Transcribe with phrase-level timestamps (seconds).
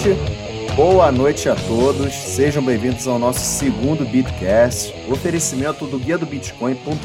[0.00, 0.18] gente,
[0.74, 2.14] boa noite a todos.
[2.14, 7.04] Sejam bem-vindos ao nosso segundo Bitcast, oferecimento do guia do bitcoin.com.br.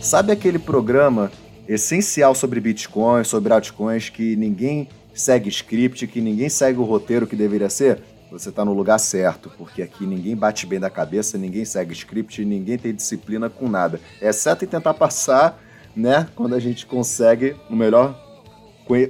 [0.00, 1.30] Sabe aquele programa
[1.68, 7.36] essencial sobre Bitcoin, sobre altcoins que ninguém segue script, que ninguém segue o roteiro que
[7.36, 8.00] deveria ser?
[8.30, 12.44] Você está no lugar certo, porque aqui ninguém bate bem da cabeça, ninguém segue script,
[12.44, 14.00] ninguém tem disciplina com nada.
[14.22, 15.60] Exceto em tentar passar,
[15.94, 18.25] né, quando a gente consegue o melhor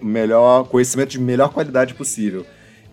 [0.02, 2.44] melhor conhecimento de melhor qualidade possível.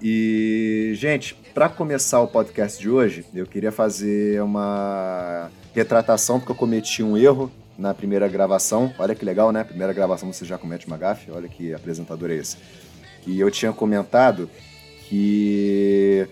[0.01, 6.55] E, gente, para começar o podcast de hoje, eu queria fazer uma retratação, porque eu
[6.55, 8.93] cometi um erro na primeira gravação.
[8.99, 9.63] Olha que legal, né?
[9.63, 11.31] Primeira gravação você já comete uma gafe.
[11.31, 12.57] Olha que apresentador é esse.
[13.21, 14.49] Que eu tinha comentado
[15.07, 16.27] que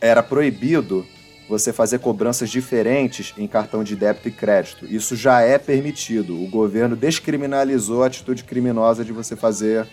[0.00, 1.06] era proibido
[1.48, 4.86] você fazer cobranças diferentes em cartão de débito e crédito.
[4.86, 6.42] Isso já é permitido.
[6.42, 9.86] O governo descriminalizou a atitude criminosa de você fazer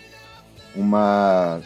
[0.74, 1.60] uma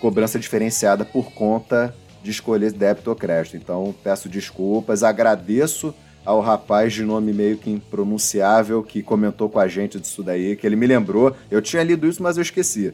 [0.00, 3.56] cobrança diferenciada por conta de escolher débito ou crédito.
[3.56, 9.68] Então, peço desculpas, agradeço ao rapaz de nome meio que impronunciável que comentou com a
[9.68, 11.34] gente disso daí, que ele me lembrou.
[11.50, 12.92] Eu tinha lido isso, mas eu esqueci.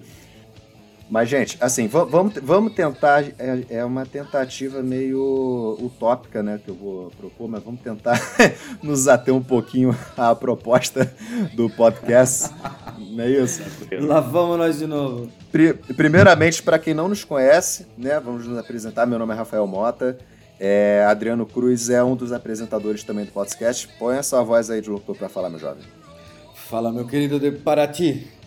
[1.11, 3.22] Mas, gente, assim, vamos, vamos tentar.
[3.39, 6.58] É, é, uma tentativa meio utópica, né?
[6.64, 8.19] Que eu vou propor, mas vamos tentar
[8.83, 11.12] nos ater um pouquinho à proposta
[11.55, 12.50] do podcast.
[12.98, 13.62] Não é isso?
[14.00, 15.30] Lá vamos nós de novo.
[15.97, 18.19] Primeiramente, para quem não nos conhece, né?
[18.19, 19.05] Vamos nos apresentar.
[19.06, 20.17] Meu nome é Rafael Mota.
[20.58, 23.89] É, Adriano Cruz é um dos apresentadores também do podcast.
[23.98, 25.83] Põe a sua voz aí de locutor para falar, meu jovem.
[26.55, 28.42] Fala, meu querido de Paraty.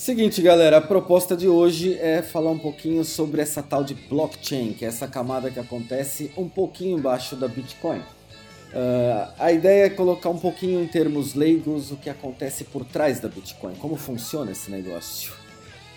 [0.00, 4.72] Seguinte, galera, a proposta de hoje é falar um pouquinho sobre essa tal de blockchain,
[4.72, 7.98] que é essa camada que acontece um pouquinho embaixo da Bitcoin.
[7.98, 13.20] Uh, a ideia é colocar um pouquinho em termos leigos o que acontece por trás
[13.20, 15.34] da Bitcoin, como funciona esse negócio.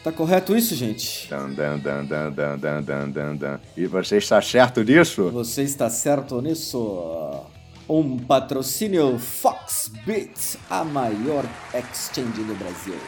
[0.04, 1.30] Tá correto isso, gente?
[1.30, 3.60] Dan, dan, dan, dan, dan, dan, dan, dan.
[3.78, 5.30] E você está certo nisso?
[5.32, 7.46] Você está certo nisso?
[7.88, 13.00] Um patrocínio Foxbit, a maior exchange do Brasil.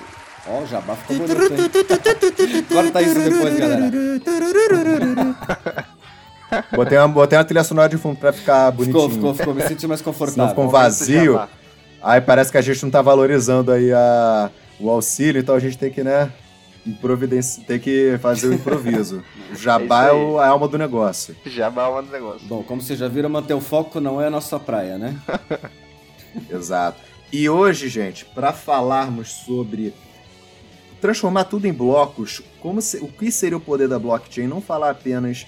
[0.47, 2.63] Ó, o jabá ficou bonito, hein?
[2.72, 3.91] Corta isso depois, galera.
[6.72, 9.09] Botei uma, botei uma trilha sonora de fundo pra ficar bonitinho.
[9.09, 9.53] Ficou, ficou, ficou.
[9.55, 10.34] Me senti mais confortável.
[10.34, 11.41] Senão ficou um vazio.
[12.01, 15.75] Aí parece que a gente não tá valorizando aí a, o auxílio, então a gente
[15.75, 16.31] tem que, né,
[17.66, 19.23] tem que fazer o improviso.
[19.51, 21.35] O jabá é, é, o, a alma do negócio.
[21.47, 22.47] Jabá é a alma do negócio.
[22.47, 25.16] Bom, como vocês já viram, manter o foco não é a nossa praia, né?
[26.47, 27.00] Exato.
[27.34, 29.91] E hoje, gente, para falarmos sobre
[31.05, 34.47] transformar tudo em blocos, como se, o que seria o poder da blockchain?
[34.47, 35.45] Não falar apenas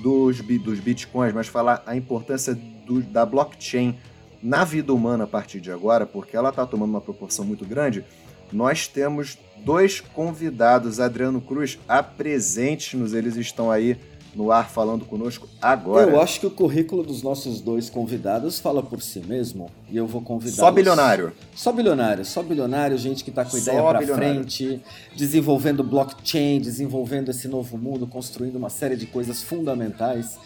[0.00, 3.98] dos, dos bitcoins, mas falar a importância do, da blockchain
[4.40, 8.04] na vida humana a partir de agora, porque ela está tomando uma proporção muito grande.
[8.52, 13.98] Nós temos dois convidados, Adriano Cruz, apresente-nos, eles estão aí
[14.34, 16.10] no ar falando conosco agora.
[16.10, 19.70] Eu acho que o currículo dos nossos dois convidados fala por si mesmo.
[19.90, 20.56] E eu vou convidar.
[20.56, 21.32] Só bilionário.
[21.54, 24.80] Só bilionário, só bilionário, gente que está com ideia para frente,
[25.16, 30.38] desenvolvendo blockchain, desenvolvendo esse novo mundo, construindo uma série de coisas fundamentais,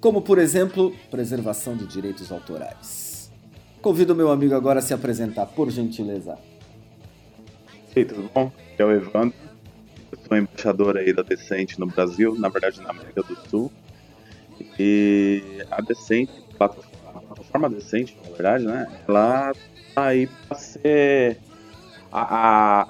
[0.00, 3.30] como por exemplo, preservação de direitos autorais.
[3.80, 6.36] Convido meu amigo agora a se apresentar, por gentileza.
[7.96, 8.52] E aí, tudo bom?
[8.78, 9.49] é o Evandro
[10.30, 13.72] sou embaixador aí da Decente no Brasil, na verdade na América do Sul.
[14.78, 18.86] E a Decente, a plataforma Decente, na verdade, né?
[19.08, 19.52] Ela
[19.94, 21.38] tá aí para ser
[22.12, 22.82] a, a,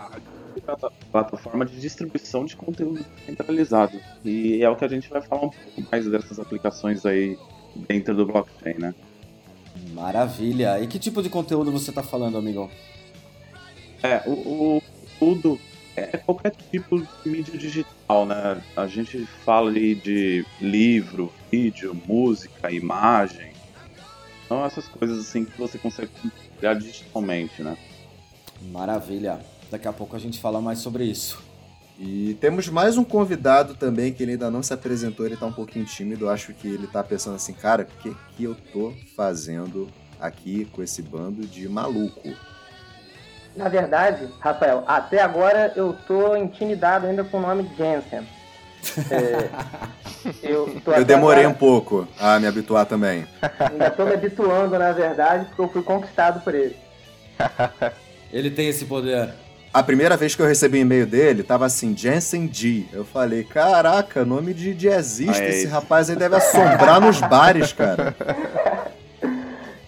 [0.68, 3.98] a, plataforma de distribuição de conteúdo centralizado.
[4.22, 7.38] E é o que a gente vai falar um pouco mais dessas aplicações aí
[7.88, 8.94] dentro do blockchain, né?
[9.94, 10.78] Maravilha!
[10.80, 12.70] E que tipo de conteúdo você está falando, amigo?
[14.02, 14.82] É, o, o
[15.18, 15.58] tudo
[16.12, 18.62] é qualquer tipo de mídia digital, né?
[18.76, 23.52] A gente fala ali de livro, vídeo, música, imagem.
[24.48, 26.10] São essas coisas assim que você consegue
[26.58, 27.76] criar digitalmente, né?
[28.72, 29.40] Maravilha.
[29.70, 31.42] Daqui a pouco a gente fala mais sobre isso.
[31.98, 35.52] E temos mais um convidado também que ele ainda não se apresentou, ele tá um
[35.52, 36.24] pouquinho tímido.
[36.24, 39.86] Eu acho que ele tá pensando assim, cara, o que, que eu tô fazendo
[40.18, 42.34] aqui com esse bando de maluco?
[43.56, 48.26] Na verdade, Rafael, até agora eu tô intimidado ainda com o nome Jensen.
[49.10, 49.48] É,
[50.42, 51.48] eu, eu demorei agora...
[51.48, 53.26] um pouco a me habituar também.
[53.58, 56.76] Ainda tô me habituando, na verdade, porque eu fui conquistado por ele.
[58.32, 59.30] Ele tem esse poder.
[59.72, 62.86] A primeira vez que eu recebi um e-mail dele, tava assim, Jensen D.
[62.92, 68.14] Eu falei, caraca, nome de jazzista, esse rapaz aí deve assombrar nos bares, cara.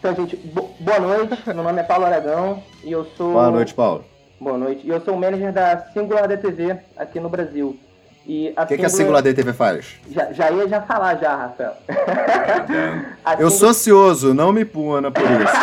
[0.03, 0.37] Então, gente,
[0.81, 1.41] boa noite.
[1.47, 3.35] Meu nome é Paulo Aragão e eu sou.
[3.35, 4.05] Boa noite, Paulo.
[4.41, 4.85] Boa noite.
[4.85, 7.79] E eu sou o manager da Singular DTV aqui no Brasil.
[8.27, 10.01] O que, que a Singular DTV faz?
[10.11, 11.77] Já, já ia já falar já, Rafael.
[13.39, 15.55] Eu sou ansioso, não me puna por isso.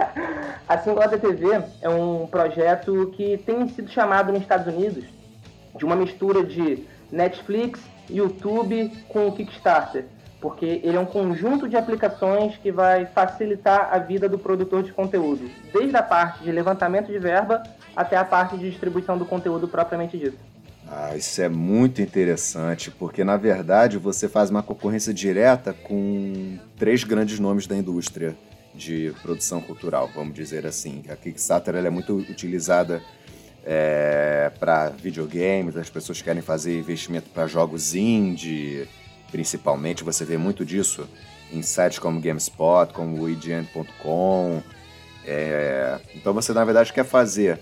[0.66, 5.04] a Singular DTV é um projeto que tem sido chamado nos Estados Unidos
[5.76, 10.06] de uma mistura de Netflix, YouTube com Kickstarter,
[10.44, 14.92] porque ele é um conjunto de aplicações que vai facilitar a vida do produtor de
[14.92, 17.62] conteúdo, desde a parte de levantamento de verba
[17.96, 20.36] até a parte de distribuição do conteúdo propriamente dito.
[20.86, 27.04] Ah, isso é muito interessante, porque na verdade você faz uma concorrência direta com três
[27.04, 28.36] grandes nomes da indústria
[28.74, 31.04] de produção cultural, vamos dizer assim.
[31.08, 33.00] A Kickstarter é muito utilizada
[33.64, 38.86] é, para videogames, as pessoas querem fazer investimento para jogos indie,
[39.34, 40.04] principalmente.
[40.04, 41.08] Você vê muito disso
[41.52, 44.62] em sites como GameSpot, como IGN.com.
[45.26, 47.58] É, então você na verdade quer fazer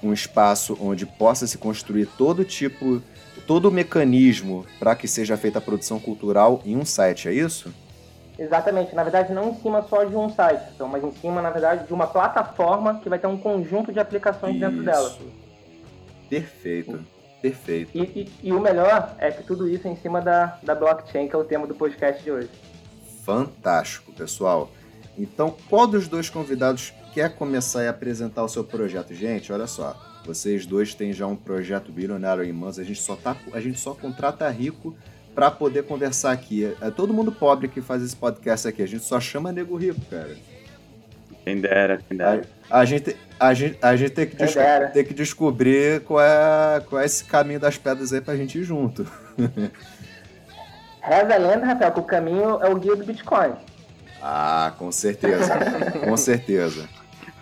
[0.00, 3.02] um espaço onde possa se construir todo tipo,
[3.44, 7.74] todo o mecanismo para que seja feita a produção cultural em um site, é isso?
[8.38, 11.50] Exatamente, na verdade não em cima só de um site, então, mas em cima, na
[11.50, 14.60] verdade, de uma plataforma que vai ter um conjunto de aplicações isso.
[14.60, 15.16] dentro dela.
[16.28, 17.00] Perfeito,
[17.40, 17.90] perfeito.
[17.94, 21.28] E, e, e, o melhor é que tudo isso é em cima da, da blockchain,
[21.28, 22.50] que é o tema do podcast de hoje.
[23.24, 24.70] Fantástico, pessoal.
[25.18, 29.14] Então, qual dos dois convidados quer começar a apresentar o seu projeto?
[29.14, 29.96] Gente, olha só.
[30.24, 32.78] Vocês dois têm já um projeto bilionário em mãos.
[32.78, 34.96] A gente só, tá, a gente só contrata rico
[35.34, 36.64] para poder conversar aqui.
[36.80, 38.82] É todo mundo pobre que faz esse podcast aqui.
[38.82, 40.36] A gente só chama nego rico, cara.
[41.44, 42.42] Quem dera, quem dera.
[42.68, 47.00] A, a gente, a gente, a gente tem, que tem que descobrir qual é, qual
[47.00, 49.06] é esse caminho das pedras aí pra gente ir junto.
[51.02, 53.52] Reza a lenda, Rafael, que o caminho é o guia do Bitcoin.
[54.20, 55.52] Ah, com certeza.
[56.04, 56.88] com certeza.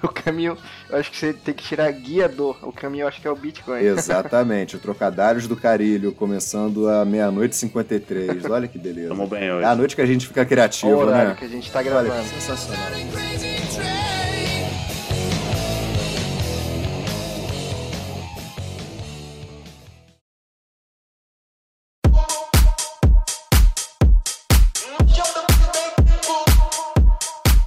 [0.03, 0.59] O caminho,
[0.91, 2.59] eu acho que você tem que tirar guiador.
[2.61, 3.81] O caminho eu acho que é o Bitcoin.
[3.81, 4.77] Exatamente.
[4.77, 8.45] o Trocadilhos do Carilho, começando a meia-noite e 53.
[8.51, 9.09] Olha que beleza.
[9.09, 9.65] Tamo bem hoje.
[9.65, 11.37] É a noite que a gente fica criativo, o horário né?
[11.39, 12.13] que a gente tá gravando.
[12.13, 13.54] Olha, sensacional.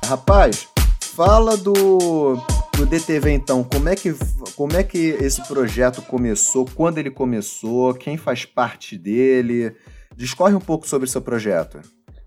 [0.07, 0.69] Rapaz,
[1.01, 2.37] fala do,
[2.77, 3.61] do DTV então.
[3.61, 4.15] Como é, que,
[4.55, 6.65] como é que esse projeto começou?
[6.73, 7.93] Quando ele começou?
[7.93, 9.75] Quem faz parte dele?
[10.15, 11.81] Discorre um pouco sobre o seu projeto.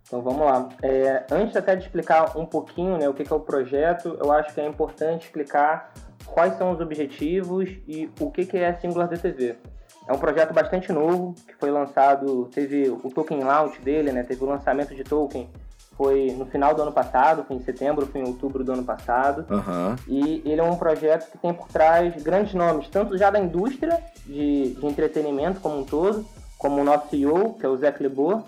[0.06, 0.68] Então vamos lá.
[0.82, 4.52] É, antes até de explicar um pouquinho né, o que é o projeto, eu acho
[4.52, 5.94] que é importante explicar
[6.26, 9.56] quais são os objetivos e o que é a Singular DTV.
[10.06, 14.44] É um projeto bastante novo, que foi lançado, teve o token launch dele, né, teve
[14.44, 15.48] o lançamento de token
[16.00, 19.44] foi no final do ano passado, foi em setembro, foi em outubro do ano passado.
[19.50, 19.96] Uhum.
[20.08, 24.02] E ele é um projeto que tem por trás grandes nomes, tanto já da indústria
[24.24, 26.24] de, de entretenimento como um todo,
[26.56, 28.42] como o nosso CEO, que é o Zé Lebor,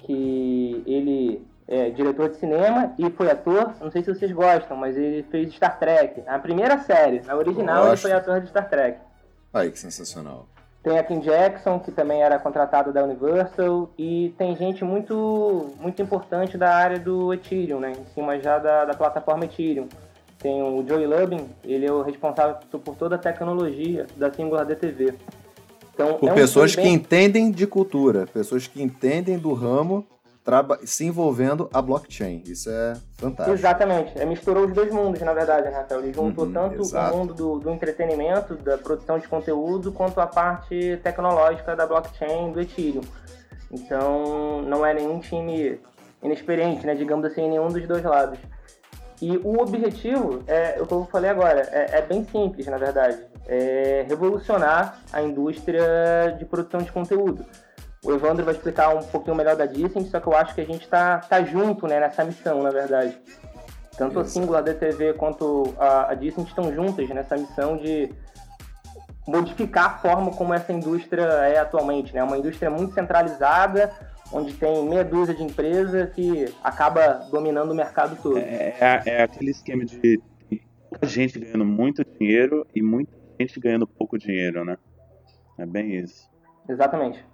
[0.00, 3.72] que ele é diretor de cinema e foi ator.
[3.80, 6.22] Não sei se vocês gostam, mas ele fez Star Trek.
[6.26, 8.98] A primeira série, a original, ele foi ator de Star Trek.
[9.54, 10.46] Ai, que sensacional.
[10.82, 16.02] Tem a Kim Jackson, que também era contratado da Universal, e tem gente muito, muito
[16.02, 17.92] importante da área do Ethereum, né?
[17.92, 19.88] Em cima já da, da plataforma Ethereum.
[20.40, 25.14] Tem o Joey Lubin, ele é o responsável por toda a tecnologia da Singular DTV.
[25.94, 26.84] Então, por é um pessoas bem...
[26.84, 30.04] que entendem de cultura, pessoas que entendem do ramo
[30.84, 32.42] se envolvendo a blockchain.
[32.44, 33.56] Isso é fantástico.
[33.56, 34.18] Exatamente.
[34.20, 36.00] É, misturou os dois mundos, na verdade, né, Rafael?
[36.00, 37.14] Ele juntou uhum, tanto exato.
[37.14, 42.52] o mundo do, do, entretenimento, da produção de conteúdo, quanto a parte tecnológica da blockchain
[42.52, 43.02] do Ethereum.
[43.70, 45.80] Então, não é nenhum time
[46.22, 48.38] inexperiente, né, digamos assim, em nenhum dos dois lados.
[49.20, 53.18] E o objetivo, é o que eu falei agora, é, é bem simples, na verdade.
[53.46, 57.44] É revolucionar a indústria de produção de conteúdo.
[58.04, 60.64] O Evandro vai explicar um pouquinho melhor da Disney, só que eu acho que a
[60.66, 63.16] gente está tá junto né, nessa missão, na verdade.
[63.96, 64.20] Tanto Isso.
[64.20, 68.10] a Singular DTV quanto a, a Disney estão juntas nessa missão de
[69.26, 72.10] modificar a forma como essa indústria é atualmente.
[72.10, 72.24] É né?
[72.24, 73.92] uma indústria muito centralizada,
[74.32, 78.38] onde tem meia dúzia de empresas que acaba dominando o mercado todo.
[78.38, 80.20] É, é, é aquele esquema de
[80.90, 84.76] muita gente ganhando muito dinheiro e muita gente ganhando pouco dinheiro, né?
[85.56, 86.28] É bem isso.
[86.68, 87.31] Exatamente.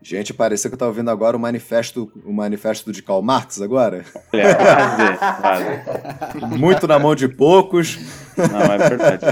[0.00, 4.04] Gente, parecia que eu estava ouvindo agora o manifesto, o manifesto de Karl Marx agora.
[4.32, 7.98] É, quase, Muito na mão de poucos.
[8.36, 9.24] Não, é verdade.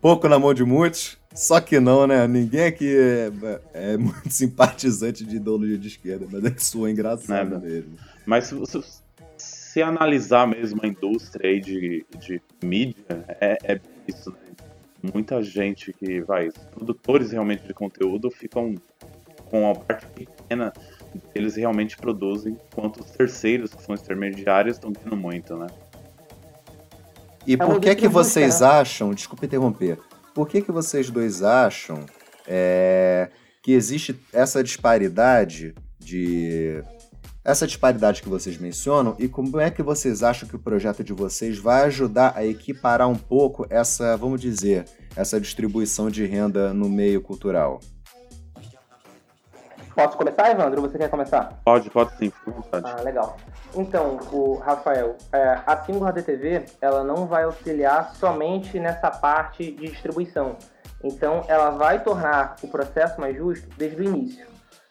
[0.00, 1.18] Pouco na mão de muitos.
[1.34, 2.26] Só que não, né?
[2.26, 7.60] Ninguém aqui é, é muito simpatizante de ideologia de esquerda, mas é que soa engraçado
[7.60, 7.96] mesmo.
[8.24, 8.82] Mas se, se,
[9.36, 13.04] se, analisar mesmo a indústria aí de, de mídia,
[13.40, 14.36] é, é isso, né?
[15.12, 18.74] muita gente que vai, produtores realmente de conteúdo ficam
[19.50, 20.72] com a parte pequena
[21.34, 25.66] eles realmente produzem, enquanto os terceiros, que são intermediários, estão ganhando muito, né?
[27.46, 29.98] E é por que que vocês acham, desculpa interromper,
[30.34, 32.04] por que que vocês dois acham
[32.46, 33.30] é,
[33.62, 36.82] que existe essa disparidade de
[37.44, 41.12] essa disparidade que vocês mencionam e como é que vocês acham que o projeto de
[41.12, 44.84] vocês vai ajudar a equiparar um pouco essa, vamos dizer,
[45.14, 47.78] essa distribuição de renda no meio cultural?
[49.96, 50.82] Posso começar, Evandro?
[50.82, 51.58] Você quer começar?
[51.64, 52.84] Pode, pode sim, fica vontade.
[52.86, 53.34] Ah, legal.
[53.74, 59.88] Então, o Rafael, é, a Singular DTV, ela não vai auxiliar somente nessa parte de
[59.88, 60.56] distribuição.
[61.02, 64.46] Então, ela vai tornar o processo mais justo desde o início.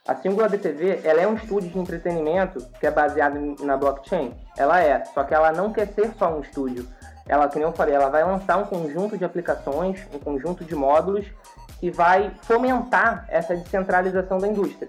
[0.07, 4.33] A Singular DTV, ela é um estúdio de entretenimento que é baseado na blockchain.
[4.57, 6.87] Ela é, só que ela não quer ser só um estúdio.
[7.27, 11.27] Ela, como eu falei, ela vai lançar um conjunto de aplicações, um conjunto de módulos
[11.85, 14.87] que vai fomentar essa descentralização da indústria.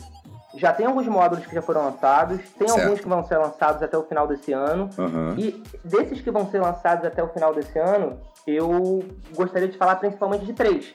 [0.54, 2.82] Já tem alguns módulos que já foram lançados, tem certo.
[2.82, 4.88] alguns que vão ser lançados até o final desse ano.
[4.96, 5.34] Uhum.
[5.36, 9.96] E desses que vão ser lançados até o final desse ano, eu gostaria de falar
[9.96, 10.94] principalmente de três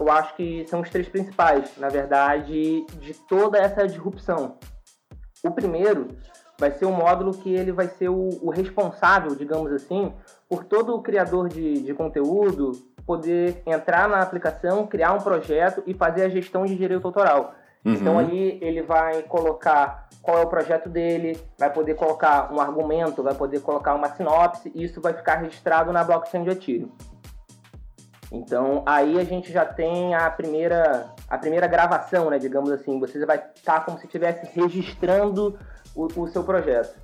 [0.00, 4.56] eu acho que são os três principais, na verdade, de toda essa disrupção.
[5.40, 6.08] O primeiro
[6.58, 10.12] vai ser um módulo que ele vai ser o, o responsável, digamos assim,
[10.48, 12.72] por todo o criador de, de conteúdo
[13.06, 17.54] poder entrar na aplicação, criar um projeto e fazer a gestão de direito autoral.
[17.84, 17.92] Uhum.
[17.92, 23.22] Então ali ele vai colocar qual é o projeto dele, vai poder colocar um argumento,
[23.22, 26.90] vai poder colocar uma sinopse, e isso vai ficar registrado na blockchain de Ethereum.
[28.32, 32.98] Então aí a gente já tem a primeira, a primeira gravação, né, digamos assim.
[33.00, 35.58] Você vai estar tá como se estivesse registrando
[35.94, 36.98] o, o seu projeto.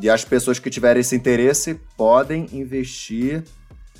[0.00, 3.44] E as pessoas que tiverem esse interesse podem investir,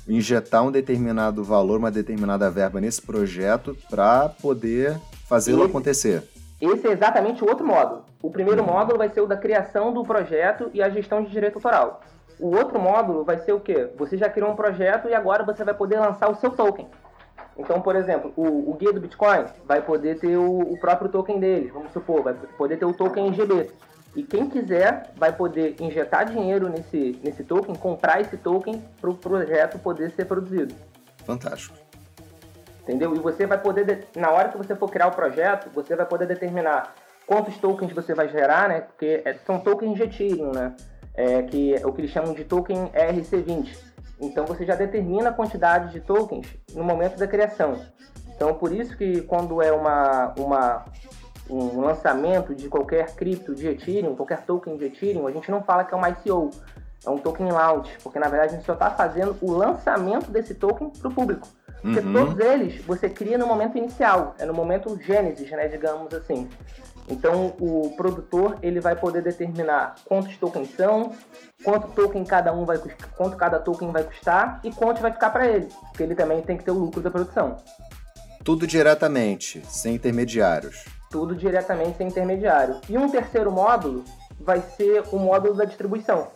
[0.07, 6.23] injetar um determinado valor, uma determinada verba nesse projeto para poder fazê-lo acontecer.
[6.61, 8.05] Esse é exatamente o outro módulo.
[8.21, 8.71] O primeiro uhum.
[8.71, 12.01] módulo vai ser o da criação do projeto e a gestão de direito autoral.
[12.39, 13.89] O outro módulo vai ser o quê?
[13.97, 16.87] Você já criou um projeto e agora você vai poder lançar o seu token.
[17.57, 21.39] Então, por exemplo, o, o guia do Bitcoin vai poder ter o, o, próprio token
[21.39, 23.71] dele, vamos supor, vai poder ter o token GB.
[24.15, 29.15] E quem quiser vai poder injetar dinheiro nesse, nesse token, comprar esse token para o
[29.15, 30.73] projeto poder ser produzido.
[31.25, 31.75] Fantástico.
[32.81, 33.15] Entendeu?
[33.15, 36.27] E você vai poder, na hora que você for criar o projeto, você vai poder
[36.27, 36.93] determinar
[37.27, 38.81] quantos tokens você vai gerar, né?
[38.81, 40.75] Porque é, são tokens de Ethereum, né?
[41.15, 43.77] é, que é o que eles chamam de token ERC20.
[44.19, 47.79] Então você já determina a quantidade de tokens no momento da criação.
[48.35, 50.85] Então por isso que quando é uma, uma,
[51.49, 55.83] um lançamento de qualquer cripto de Ethereum, qualquer token de Ethereum, a gente não fala
[55.83, 56.49] que é uma ICO,
[57.05, 60.55] é um token launch, porque na verdade a gente só está fazendo o lançamento desse
[60.55, 61.47] token para o público.
[61.81, 62.13] Porque uhum.
[62.13, 66.49] todos eles você cria no momento inicial, é no momento gênesis, né, digamos assim.
[67.07, 71.11] Então o produtor ele vai poder determinar quantos tokens são,
[71.63, 72.79] quanto token cada um vai
[73.15, 76.57] quanto cada token vai custar e quanto vai ficar para ele, porque ele também tem
[76.57, 77.57] que ter o lucro da produção.
[78.43, 80.94] Tudo diretamente, sem intermediários.
[81.15, 82.81] Tudo diretamente sem intermediário.
[82.89, 84.03] E um terceiro módulo
[84.37, 86.27] vai ser o módulo da distribuição.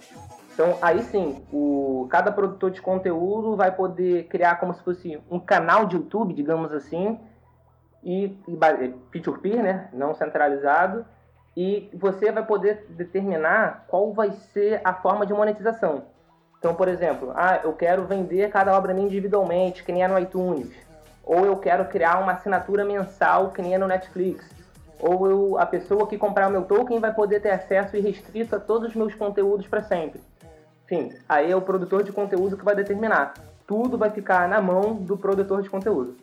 [0.53, 5.37] Então, aí sim, o, cada produtor de conteúdo vai poder criar como se fosse um
[5.37, 7.19] canal de YouTube, digamos assim,
[8.01, 9.89] e, e peer-to-peer, né?
[9.91, 11.05] não centralizado,
[11.57, 16.03] e você vai poder determinar qual vai ser a forma de monetização.
[16.57, 20.17] Então, por exemplo, ah, eu quero vender cada obra minha individualmente, que nem é no
[20.17, 20.71] iTunes.
[21.25, 24.58] Ou eu quero criar uma assinatura mensal, que nem é no Netflix.
[24.99, 28.59] Ou eu, a pessoa que comprar o meu token vai poder ter acesso irrestrito a
[28.59, 30.21] todos os meus conteúdos para sempre.
[30.85, 33.33] Enfim, aí é o produtor de conteúdo que vai determinar.
[33.65, 36.17] Tudo vai ficar na mão do produtor de conteúdo.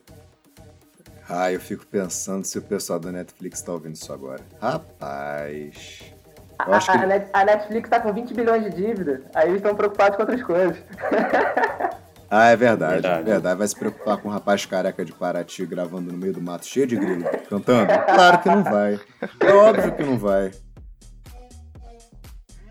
[1.28, 4.42] Ah, eu fico pensando se o pessoal da Netflix tá ouvindo isso agora.
[4.60, 6.12] Rapaz.
[6.58, 7.30] A, que...
[7.32, 10.76] a, Netflix tá com 20 bilhões de dívida, aí eles estão preocupados com outras coisas.
[12.30, 13.24] Ah, é verdade, verdade.
[13.24, 13.58] verdade.
[13.58, 16.86] Vai se preocupar com um rapaz careca de Paraty gravando no meio do mato cheio
[16.86, 17.86] de grilo, cantando?
[17.86, 19.00] Claro que não vai.
[19.40, 20.50] É óbvio que não vai.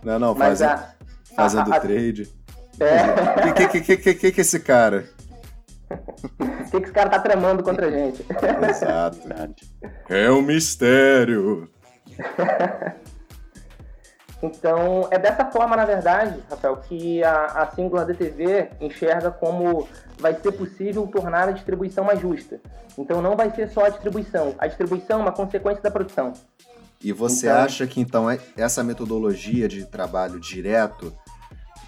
[0.04, 0.94] Não, não, fazendo, a...
[1.36, 2.32] fazendo a, trade.
[2.80, 3.50] É.
[3.50, 5.06] O que, que, que, que, que, que esse cara?
[5.90, 8.26] O que, que esse cara tá tramando contra a gente?
[8.70, 9.20] Exato.
[10.10, 11.70] É um mistério.
[14.46, 19.88] Então, é dessa forma, na verdade, Rafael, que a, a Singular DTV enxerga como
[20.18, 22.60] vai ser possível tornar a distribuição mais justa.
[22.98, 24.56] Então, não vai ser só a distribuição.
[24.58, 26.34] A distribuição é uma consequência da produção.
[27.02, 27.62] E você então...
[27.62, 31.14] acha que, então, é, essa metodologia de trabalho direto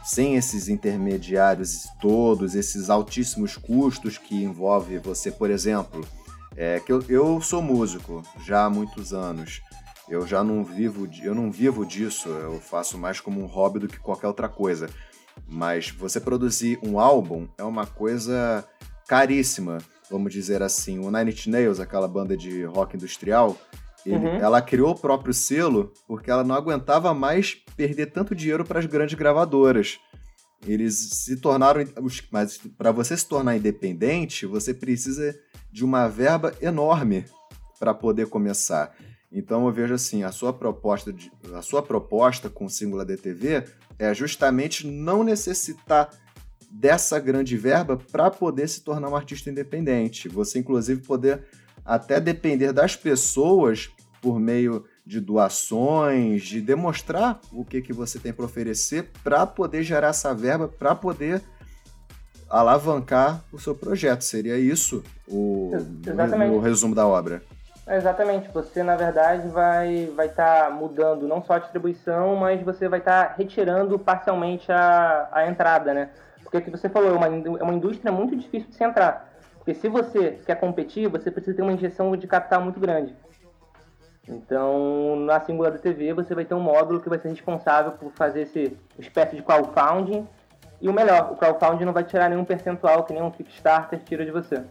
[0.04, 6.08] sem esses intermediários todos, esses altíssimos custos que envolve você, por exemplo,
[6.56, 9.62] é que eu, eu sou músico já há muitos anos.
[10.10, 13.88] Eu já não vivo, eu não vivo disso, eu faço mais como um hobby do
[13.88, 14.90] que qualquer outra coisa.
[15.48, 18.66] Mas você produzir um álbum é uma coisa
[19.08, 21.00] caríssima, vamos dizer assim.
[21.00, 23.58] O Nine Inch Nails, aquela banda de rock industrial,
[24.06, 24.36] ele, uhum.
[24.36, 28.86] ela criou o próprio selo porque ela não aguentava mais perder tanto dinheiro para as
[28.86, 30.00] grandes gravadoras.
[30.66, 31.84] Eles se tornaram.
[32.32, 35.38] Mas para você se tornar independente, você precisa
[35.72, 37.26] de uma verba enorme
[37.78, 38.96] para poder começar.
[39.38, 43.66] Então eu vejo assim, a sua proposta, de, a sua proposta com o Singular DTV
[44.00, 46.10] é justamente não necessitar
[46.72, 50.28] dessa grande verba para poder se tornar um artista independente.
[50.28, 51.44] Você inclusive poder
[51.86, 58.34] até depender das pessoas por meio de doações, de demonstrar o que, que você tem
[58.34, 61.44] para oferecer para poder gerar essa verba, para poder
[62.50, 64.24] alavancar o seu projeto.
[64.24, 65.72] Seria isso o,
[66.52, 67.44] o resumo da obra.
[67.90, 72.90] Exatamente, você na verdade vai vai estar tá mudando não só a distribuição, mas você
[72.90, 76.10] vai estar tá retirando parcialmente a, a entrada, né?
[76.44, 79.30] Porque o que você falou, é uma, é uma indústria muito difícil de se entrar.
[79.56, 83.16] Porque se você quer competir, você precisa ter uma injeção de capital muito grande.
[84.28, 88.42] Então, na Singular TV, você vai ter um módulo que vai ser responsável por fazer
[88.42, 90.28] esse espécie de crowdfunding.
[90.82, 94.32] E o melhor, o crowdfunding não vai tirar nenhum percentual que nenhum Kickstarter tira de
[94.32, 94.64] você.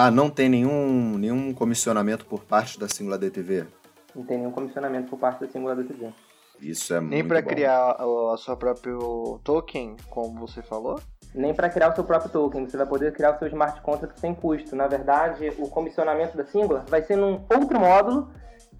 [0.00, 3.66] Ah, não tem nenhum, nenhum comissionamento por parte da Singular DTV?
[4.14, 6.14] Não tem nenhum comissionamento por parte da Singular DTV.
[6.60, 11.00] Isso é Nem para criar a sua próprio token, como você falou?
[11.34, 12.68] Nem para criar o seu próprio token.
[12.68, 14.76] Você vai poder criar o seu smart contract sem custo.
[14.76, 18.30] Na verdade, o comissionamento da Singular vai ser num outro módulo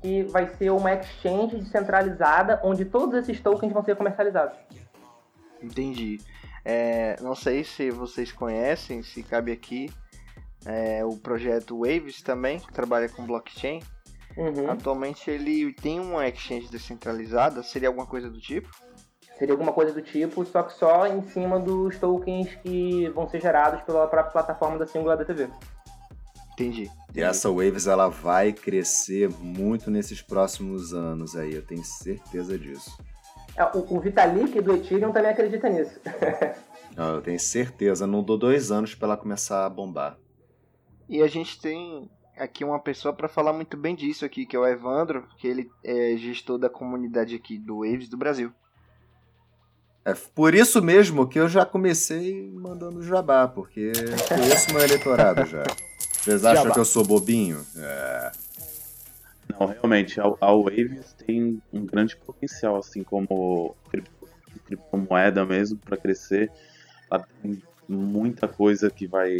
[0.00, 4.56] que vai ser uma exchange descentralizada onde todos esses tokens vão ser comercializados.
[5.60, 6.18] Entendi.
[6.64, 9.90] É, não sei se vocês conhecem, se cabe aqui,
[10.68, 13.82] é, o projeto Waves também, que trabalha com blockchain.
[14.36, 14.70] Uhum.
[14.70, 18.68] Atualmente ele tem uma exchange descentralizada, seria alguma coisa do tipo?
[19.38, 23.40] Seria alguma coisa do tipo, só que só em cima dos tokens que vão ser
[23.40, 25.48] gerados pela própria plataforma da Singular DTV.
[26.52, 26.90] Entendi.
[27.14, 32.98] E essa Waves ela vai crescer muito nesses próximos anos aí, eu tenho certeza disso.
[33.56, 35.98] É, o, o Vitalik do Ethereum também acredita nisso.
[36.94, 40.18] Não, eu tenho certeza, não dou dois anos para ela começar a bombar.
[41.08, 44.58] E a gente tem aqui uma pessoa para falar muito bem disso aqui, que é
[44.58, 48.52] o Evandro, que ele é gestor da comunidade aqui do Waves do Brasil.
[50.04, 53.92] É por isso mesmo que eu já comecei mandando jabá, porque
[54.28, 55.64] conheço meu eleitorado já.
[56.12, 56.74] Vocês acham jabá.
[56.74, 57.64] que eu sou bobinho?
[57.76, 58.32] É.
[59.48, 63.74] Não, realmente, a, a Waves tem um grande potencial, assim como
[64.66, 66.50] criptomoeda mesmo, para crescer.
[67.10, 69.36] Ela tem muita coisa que vai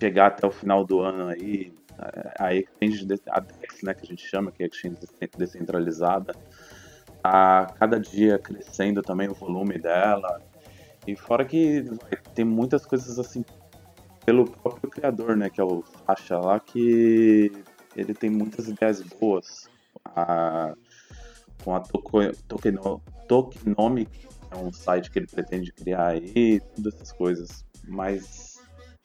[0.00, 1.72] chegar até o final do ano aí.
[2.38, 4.98] A exchange, a DEX, né, que a gente chama, que é a exchange
[5.38, 6.34] descentralizada,
[7.22, 10.42] a cada dia crescendo também o volume dela.
[11.06, 13.44] E fora que vai ter muitas coisas assim
[14.26, 17.52] pelo próprio criador, né, que é o Sacha lá, que
[17.94, 19.68] ele tem muitas ideias boas.
[20.04, 20.74] A,
[21.62, 27.64] com a Tokeno, Tokenomic, é um site que ele pretende criar aí, todas essas coisas.
[27.86, 28.53] Mas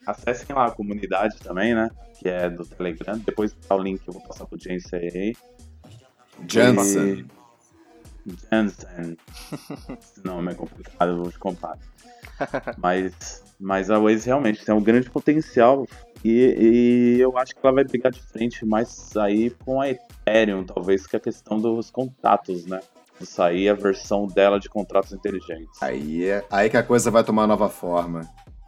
[0.06, 3.18] acessem lá a comunidade também, né, que é do Telegram.
[3.18, 5.34] Depois tá o link, eu vou passar pro Jensen aí.
[6.48, 7.26] Jensen.
[8.50, 9.16] Jansen.
[9.98, 11.78] Esse nome é complicado, eu vou te contar.
[12.78, 15.86] Mas, mas a Waze realmente tem um grande potencial
[16.24, 20.64] e, e, eu acho que ela vai brigar de frente mais aí com a Ethereum,
[20.64, 22.80] talvez, que é a questão dos contratos, né?
[23.22, 25.82] Sair a versão dela de contratos inteligentes.
[25.82, 28.22] Aí é aí que a coisa vai tomar nova forma.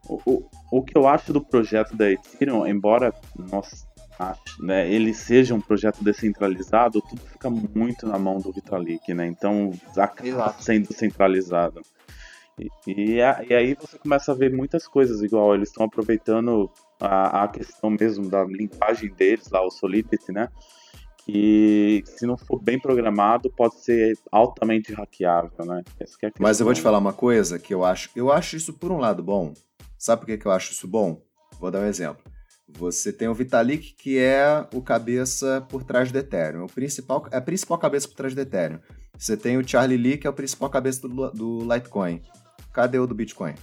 [0.09, 3.15] O, o, o que eu acho do projeto da Ethereum, embora
[3.51, 3.87] nós
[4.19, 9.27] acho, né, ele seja um projeto descentralizado, tudo fica muito na mão do Vitalik, né?
[9.27, 10.63] Então acaba Exato.
[10.63, 11.83] sendo centralizado.
[12.59, 17.45] E, e, e, aí você começa a ver muitas coisas, igual eles estão aproveitando a,
[17.45, 20.49] a questão mesmo da linguagem deles, lá, o Solidity, né?
[21.25, 25.83] Que se não for bem programado, pode ser altamente hackeável, né?
[26.01, 26.05] É
[26.39, 28.11] Mas eu vou te falar uma coisa que eu acho.
[28.15, 29.55] Eu acho isso por um lado bom.
[30.03, 31.23] Sabe por que, que eu acho isso bom?
[31.61, 32.25] Vou dar um exemplo.
[32.71, 37.37] Você tem o Vitalik, que é o cabeça por trás do Ethereum, o principal, é
[37.37, 38.81] a principal cabeça por trás do Ethereum.
[39.17, 42.21] Você tem o Charlie Lee, que é o principal cabeça do, do Litecoin.
[42.73, 43.55] Cadê o do Bitcoin?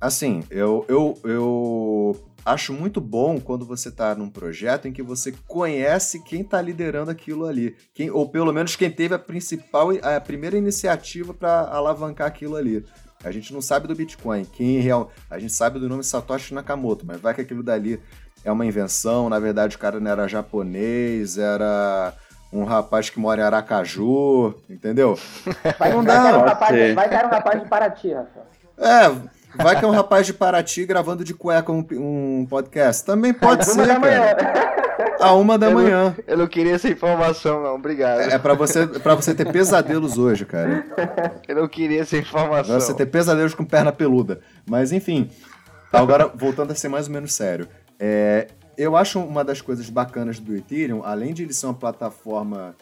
[0.00, 5.32] Assim, eu, eu, eu acho muito bom quando você está num projeto em que você
[5.46, 10.20] conhece quem está liderando aquilo ali, quem, ou pelo menos quem teve a principal, a
[10.20, 12.84] primeira iniciativa para alavancar aquilo ali.
[13.24, 16.54] A gente não sabe do Bitcoin, quem é real, a gente sabe do nome Satoshi
[16.54, 18.00] Nakamoto, mas vai que aquilo dali
[18.44, 22.14] é uma invenção, na verdade o cara não era japonês, era
[22.52, 25.18] um rapaz que mora em Aracaju, entendeu?
[25.78, 26.22] Vai, não dá.
[26.22, 28.46] Vai, um rapaz, vai ter um rapaz de Paraty, Rafael.
[28.78, 33.04] É, Vai que é um rapaz de Paraty gravando de cueca um, um podcast.
[33.04, 34.80] Também pode ser, cara.
[35.20, 36.14] A uma da eu manhã.
[36.16, 37.74] Não, eu não queria essa informação, não.
[37.74, 38.20] Obrigado.
[38.20, 40.84] É, é para você, pra você ter pesadelos hoje, cara.
[41.46, 42.76] Eu não queria essa informação.
[42.76, 44.40] Pra você ter pesadelos com perna peluda.
[44.68, 45.30] Mas, enfim.
[45.92, 47.68] Agora, voltando a ser mais ou menos sério.
[47.98, 52.74] É, eu acho uma das coisas bacanas do Ethereum, além de ele ser uma plataforma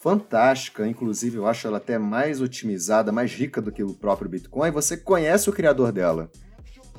[0.00, 4.70] fantástica, inclusive eu acho ela até mais otimizada, mais rica do que o próprio Bitcoin,
[4.70, 6.30] você conhece o criador dela.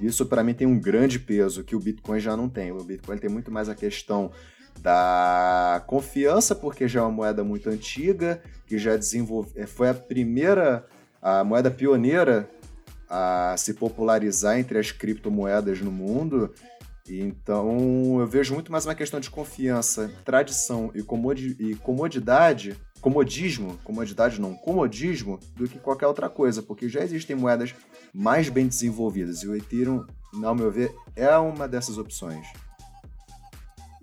[0.02, 2.72] Isso para mim tem um grande peso que o Bitcoin já não tem.
[2.72, 4.32] O Bitcoin tem muito mais a questão
[4.82, 9.94] da confiança, porque já é uma moeda muito antiga, que já desenvolve, é, foi a
[9.94, 10.86] primeira,
[11.22, 12.50] a moeda pioneira
[13.10, 16.54] a se popularizar entre as criptomoedas no mundo.
[17.10, 21.02] Então eu vejo muito mais uma questão de confiança, tradição e
[21.76, 27.74] comodidade comodismo, comodidade não, comodismo, do que qualquer outra coisa, porque já existem moedas
[28.14, 30.06] mais bem desenvolvidas e o Ethereum,
[30.44, 32.48] ao meu ver, é uma dessas opções.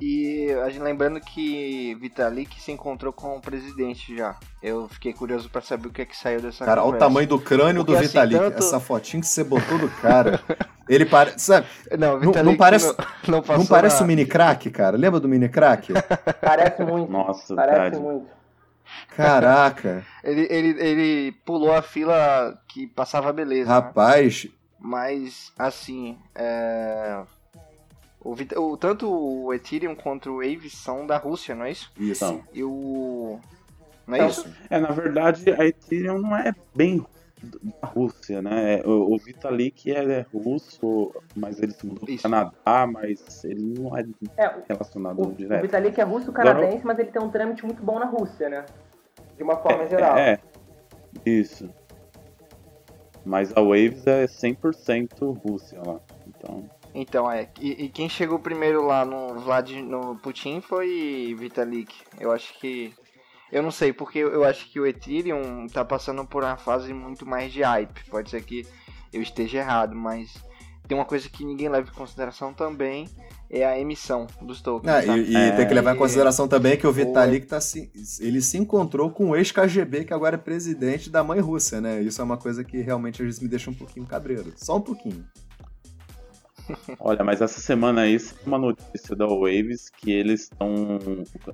[0.00, 4.36] E a gente lembrando que Vitalik se encontrou com o presidente já.
[4.62, 7.28] Eu fiquei curioso para saber o que é que saiu dessa Cara, olha o tamanho
[7.28, 8.34] do crânio Porque, do assim, Vitalik.
[8.34, 8.58] Assim, tanto...
[8.58, 10.40] Essa fotinha que você botou do cara.
[10.88, 11.38] ele parece.
[11.40, 11.66] Sabe?
[11.96, 12.88] Não, não, não, parece.
[13.28, 14.96] Não, não, não parece o um mini crack, cara?
[14.96, 15.92] Lembra do mini crack?
[16.40, 17.10] parece muito.
[17.10, 18.26] Nossa, parece muito.
[19.16, 20.04] Caraca!
[20.22, 23.68] ele, ele, ele pulou a fila que passava beleza.
[23.68, 23.74] Né?
[23.74, 24.44] Rapaz!
[24.44, 24.50] Né?
[24.78, 27.22] Mas, assim, é...
[28.24, 31.92] o, o, tanto o Ethereum quanto o Wave são da Rússia, não é isso?
[31.98, 32.42] Isso.
[32.52, 33.38] E o.
[34.06, 34.46] Não é isso?
[34.68, 37.04] É, na verdade, a Ethereum não é bem
[37.80, 38.82] da Rússia, né?
[38.84, 44.04] O, o Vitalik é russo, mas ele se mudou para Canadá, mas ele não é,
[44.38, 45.60] é relacionado o, direto.
[45.60, 46.84] O Vitalik é russo-canadense, Agora...
[46.84, 48.64] mas ele tem um trâmite muito bom na Rússia, né?
[49.36, 50.16] de uma forma é, geral.
[50.16, 50.38] É,
[51.24, 51.68] isso.
[53.24, 56.64] Mas a Waves é 100% Rússia lá, então...
[56.94, 57.50] Então, é.
[57.60, 61.92] E, e, quem chegou primeiro lá no Vlad, no Putin foi Vitalik.
[62.20, 62.94] Eu acho que...
[63.50, 67.26] Eu não sei, porque eu acho que o Ethereum tá passando por uma fase muito
[67.26, 68.04] mais de hype.
[68.10, 68.66] Pode ser que
[69.12, 70.32] eu esteja errado, mas
[70.86, 73.08] tem uma coisa que ninguém leva em consideração também,
[73.48, 74.92] é a emissão dos tokens.
[74.92, 77.90] Ah, e, e é, tem que levar em consideração também que o Vitalik tá se,
[78.20, 82.02] ele se encontrou com o ex-KGB, que agora é presidente da mãe Rússia, né?
[82.02, 84.52] Isso é uma coisa que realmente às vezes me deixa um pouquinho cabreiro.
[84.56, 85.24] Só um pouquinho.
[86.98, 90.98] Olha, mas essa semana aí uma notícia da Waves que eles estão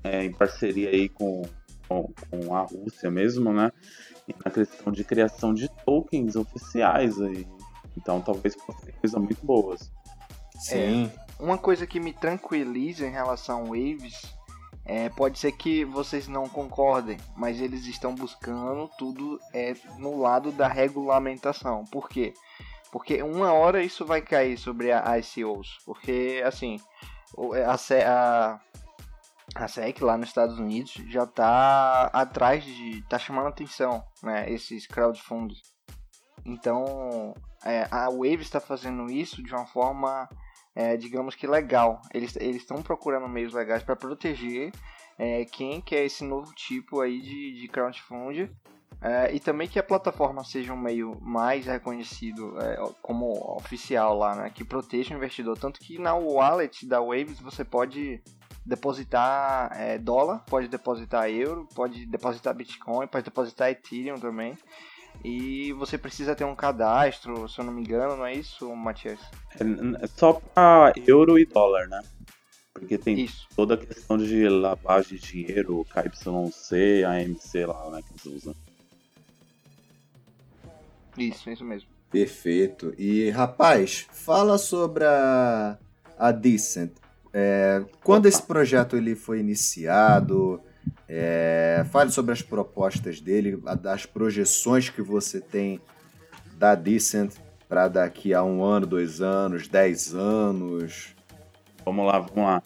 [0.04, 1.42] é, em parceria aí com,
[1.88, 3.72] com, com, a Rússia mesmo, né?
[4.44, 7.46] Na questão de criação de tokens oficiais aí.
[7.96, 9.90] Então talvez possa ser coisa muito boas.
[10.58, 11.06] Sim.
[11.06, 14.22] É, uma coisa que me tranquiliza em relação ao Waves
[14.84, 20.52] é, pode ser que vocês não concordem, mas eles estão buscando tudo é, no lado
[20.52, 21.84] da regulamentação.
[21.84, 22.34] Por quê?
[22.34, 22.69] Porque
[23.22, 25.78] uma hora isso vai cair sobre a ICOs.
[25.84, 26.78] Porque, assim,
[27.66, 28.60] a, a,
[29.54, 33.02] a SEC lá nos Estados Unidos já está atrás de.
[33.08, 34.50] tá chamando atenção, né?
[34.50, 35.60] Esses crowdfunds.
[36.44, 40.28] Então, é, a Wave está fazendo isso de uma forma
[40.74, 42.00] é, digamos que legal.
[42.12, 44.72] Eles estão procurando meios legais para proteger
[45.18, 48.50] é, quem quer esse novo tipo aí de, de crowdfunding
[49.02, 54.34] é, e também que a plataforma seja um meio mais reconhecido é, como oficial lá,
[54.34, 55.58] né, que proteja o investidor.
[55.58, 58.22] Tanto que na wallet da Waves você pode
[58.64, 64.56] depositar é, dólar, pode depositar euro, pode depositar Bitcoin, pode depositar Ethereum também.
[65.24, 69.18] E você precisa ter um cadastro, se eu não me engano, não é isso, Matias?
[69.58, 72.02] É, só para euro e dólar, né?
[72.72, 73.48] Porque tem isso.
[73.56, 78.54] toda a questão de lavagem de dinheiro, KYC, AMC lá, né, que eles usam.
[81.20, 81.88] Isso, isso mesmo.
[82.10, 82.94] Perfeito.
[82.98, 85.78] E, rapaz, fala sobre a,
[86.18, 86.92] a Decent.
[87.32, 88.28] É, quando Opa.
[88.28, 90.60] esse projeto ele foi iniciado,
[91.08, 95.80] é, fale sobre as propostas dele, das projeções que você tem
[96.56, 97.34] da Decent
[97.68, 101.14] para daqui a um ano, dois anos, dez anos.
[101.84, 102.62] Vamos lá, vamos lá.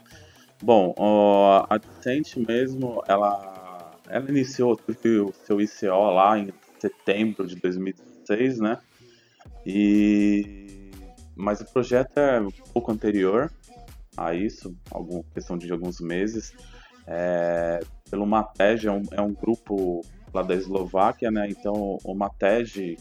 [0.62, 7.56] Bom, ó, a Decent mesmo, ela, ela iniciou o seu ICO lá em setembro de
[8.24, 8.78] 2016, né?
[9.66, 10.90] E
[11.36, 13.50] mas o projeto é um pouco anterior.
[14.16, 16.52] a isso, alguma questão de alguns meses,
[17.04, 21.48] é, pelo Matej, é um, é um grupo lá da Eslováquia, né?
[21.48, 22.96] Então o Matej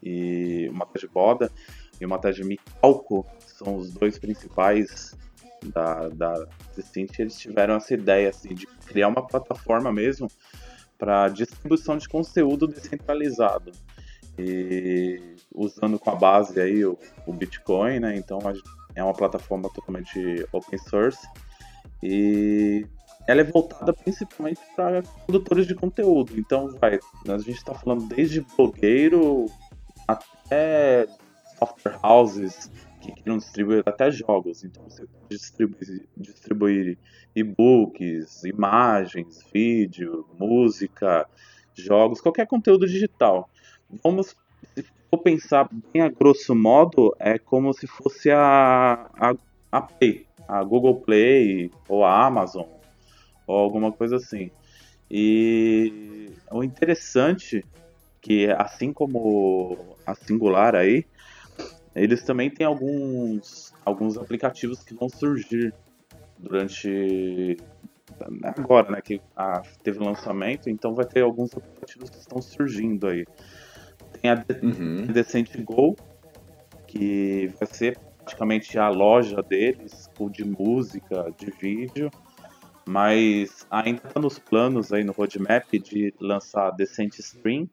[0.00, 1.50] e o Matej Boda
[2.00, 5.16] e o Matej Mikalko são os dois principais
[5.64, 10.28] da, da Descent, eles tiveram essa ideia assim, de criar uma plataforma mesmo
[10.98, 13.72] para distribuição de conteúdo descentralizado
[14.38, 18.16] e usando com a base aí o, o Bitcoin, né?
[18.16, 18.38] Então
[18.94, 21.26] é uma plataforma totalmente open source
[22.02, 22.86] e
[23.26, 26.38] ela é voltada principalmente para produtores de conteúdo.
[26.38, 29.46] Então vai, a gente está falando desde blogueiro
[30.06, 31.06] até
[31.58, 32.70] software houses
[33.00, 34.64] que queiram distribuir até jogos.
[34.64, 36.98] Então você pode distribuir, distribuir
[37.34, 41.26] e-books, imagens, vídeo, música,
[41.74, 43.50] jogos, qualquer conteúdo digital.
[44.02, 44.34] Vamos,
[44.74, 49.34] se for pensar bem a grosso modo, é como se fosse a, a,
[49.70, 52.66] a Play, a Google Play ou a Amazon
[53.46, 54.50] ou alguma coisa assim.
[55.10, 57.64] E o interessante
[58.20, 61.04] que assim como a Singular aí,
[61.94, 65.74] eles também têm alguns alguns aplicativos que vão surgir
[66.38, 67.56] durante
[68.42, 73.26] agora, né, que a, teve lançamento, então vai ter alguns aplicativos que estão surgindo aí.
[74.24, 75.06] Tem a uhum.
[75.06, 75.94] Decent Go,
[76.86, 82.10] que vai ser praticamente a loja deles, de música, de vídeo,
[82.88, 87.68] mas ainda está nos planos aí no roadmap de lançar Decent Stream,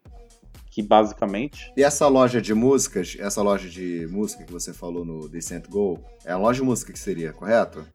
[0.69, 1.71] que basicamente.
[1.77, 6.03] E essa loja de músicas, essa loja de música que você falou no Decent Go,
[6.25, 7.87] é a loja de música que seria, correto?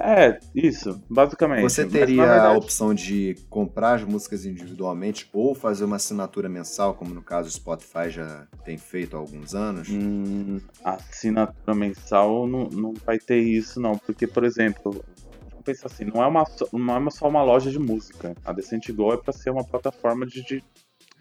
[0.00, 1.62] É, isso, basicamente.
[1.62, 2.46] Você teria verdade...
[2.46, 7.48] a opção de comprar as músicas individualmente ou fazer uma assinatura mensal, como no caso
[7.48, 9.88] o Spotify já tem feito há alguns anos?
[9.88, 13.98] Hum, assinatura mensal não, não vai ter isso, não.
[13.98, 15.04] Porque, por exemplo,
[15.50, 18.36] vamos pensar assim, não é, uma, não é só uma loja de música.
[18.44, 20.62] A Decent Go é para ser uma plataforma de, de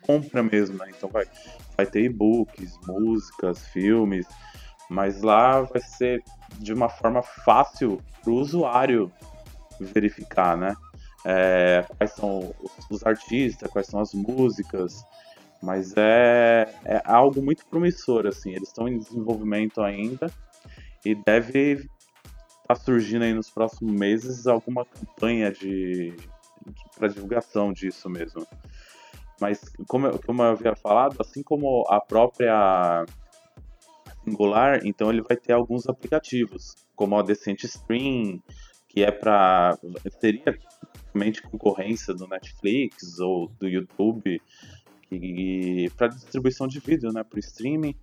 [0.01, 0.85] compra mesmo, né?
[0.95, 1.25] Então vai,
[1.75, 4.27] vai ter e-books, músicas, filmes,
[4.89, 6.23] mas lá vai ser
[6.59, 9.11] de uma forma fácil para o usuário
[9.79, 10.75] verificar, né?
[11.25, 12.53] É, quais são
[12.89, 15.03] os artistas, quais são as músicas,
[15.61, 20.31] mas é, é algo muito promissor, assim, eles estão em desenvolvimento ainda
[21.03, 21.87] e deve estar
[22.67, 26.29] tá surgindo aí nos próximos meses alguma campanha de, de
[26.97, 28.45] para divulgação disso mesmo.
[29.39, 33.05] Mas como como eu havia falado, assim como a própria
[34.27, 38.41] Singular, então ele vai ter alguns aplicativos, como a Decent Stream,
[38.89, 39.77] que é para
[40.19, 40.57] seria
[41.13, 44.41] realmente concorrência do Netflix ou do YouTube,
[45.95, 47.95] para distribuição de vídeo, né, para streaming.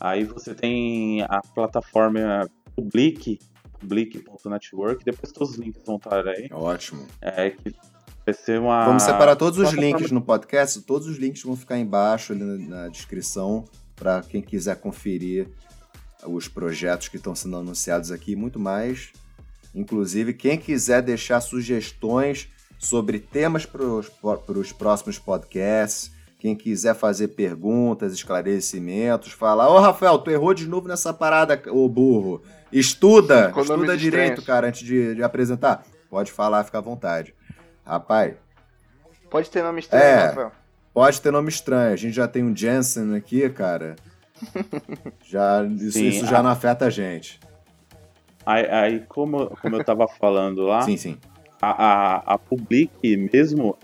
[0.00, 3.40] Aí você tem a plataforma Public,
[3.80, 6.48] public.network, depois todos os links vão estar aí.
[6.52, 7.06] Ótimo.
[7.20, 7.74] É, que
[8.24, 8.84] vai ser uma...
[8.84, 12.88] Vamos separar todos os links no podcast, todos os links vão ficar embaixo ali na
[12.88, 13.64] descrição
[13.96, 15.48] para quem quiser conferir
[16.24, 19.12] os projetos que estão sendo anunciados aqui e muito mais.
[19.74, 28.12] Inclusive, quem quiser deixar sugestões sobre temas para os próximos podcasts, quem quiser fazer perguntas,
[28.12, 32.42] esclarecimentos, falar: Ô Rafael, tu errou de novo nessa parada, ô burro.
[32.70, 35.84] Estuda, estuda direito, cara, antes de, de, apresentar.
[36.10, 37.34] Pode falar, fica à vontade.
[37.84, 38.34] Rapaz.
[39.30, 40.52] Pode ter nome estranho, é, Rafael.
[40.96, 41.92] Pode ter nome estranho.
[41.92, 43.96] A gente já tem um Jensen aqui, cara.
[45.22, 46.42] já, isso, sim, isso já a...
[46.42, 47.38] não afeta a gente.
[48.46, 51.18] Aí, aí, como, como eu tava falando lá, sim, sim.
[51.60, 53.76] A, a, a Public mesmo,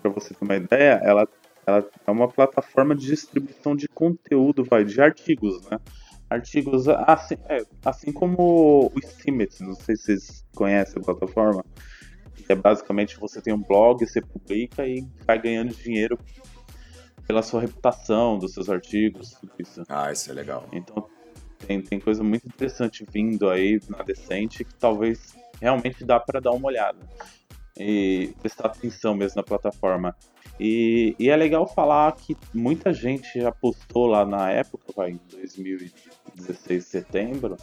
[0.00, 1.26] para você ter uma ideia, ela,
[1.66, 5.80] ela é uma plataforma de distribuição de conteúdo, vai, de artigos, né?
[6.30, 11.64] Artigos assim, é, assim como o Steemit, não sei se vocês conhecem a plataforma,
[12.36, 16.16] que é basicamente você tem um blog, você publica e vai ganhando dinheiro
[17.26, 19.82] pela sua reputação dos seus artigos, tudo isso.
[19.88, 20.68] Ah, isso é legal.
[20.72, 21.06] Então
[21.66, 26.52] tem, tem coisa muito interessante vindo aí na Decente que talvez realmente dá para dar
[26.52, 26.98] uma olhada
[27.78, 30.16] e prestar atenção mesmo na plataforma.
[30.60, 35.20] E, e, é legal falar que muita gente já postou lá na época, vai, em
[35.30, 37.56] 2016, setembro,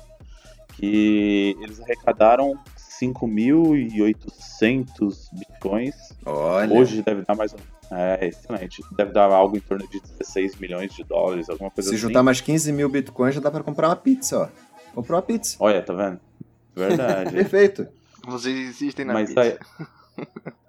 [0.73, 5.95] que eles arrecadaram 5.800 bitcoins.
[6.25, 6.73] Olha.
[6.73, 7.53] Hoje deve dar mais
[7.91, 8.83] é, excelente.
[8.95, 12.01] Deve dar algo em torno de 16 milhões de dólares, alguma coisa Se assim.
[12.01, 14.93] Se juntar mais 15 mil bitcoins, já dá pra comprar uma pizza, ó.
[14.93, 15.57] Comprou uma pizza.
[15.59, 16.19] Olha, tá vendo?
[16.75, 17.31] Verdade.
[17.35, 17.87] Perfeito.
[18.25, 19.41] Vocês existem na Mas pizza.
[19.41, 19.57] Aí...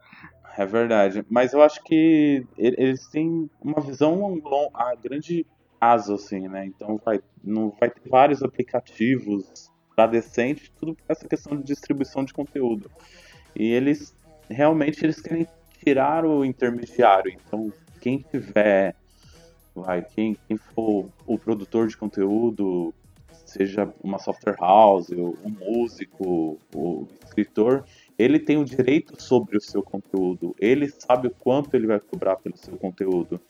[0.58, 1.24] É verdade.
[1.30, 4.38] Mas eu acho que eles têm uma visão
[4.74, 5.46] a grande
[5.78, 6.66] prazo, assim, né?
[6.66, 12.24] Então vai, não vai ter vários aplicativos para decente, tudo por essa questão de distribuição
[12.24, 12.90] de conteúdo.
[13.56, 14.14] E eles
[14.50, 15.48] realmente eles querem
[15.82, 17.32] tirar o intermediário.
[17.32, 18.94] Então, quem tiver,
[19.74, 22.94] vai, quem, quem for o produtor de conteúdo,
[23.44, 27.84] seja uma software house, um músico, o escritor,
[28.18, 30.54] ele tem o direito sobre o seu conteúdo.
[30.58, 33.40] Ele sabe o quanto ele vai cobrar pelo seu conteúdo.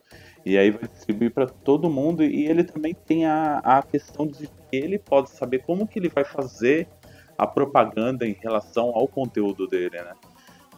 [0.44, 2.22] E aí vai distribuir para todo mundo.
[2.24, 6.08] E ele também tem a, a questão de que ele pode saber como que ele
[6.08, 6.88] vai fazer
[7.36, 10.12] a propaganda em relação ao conteúdo dele, né?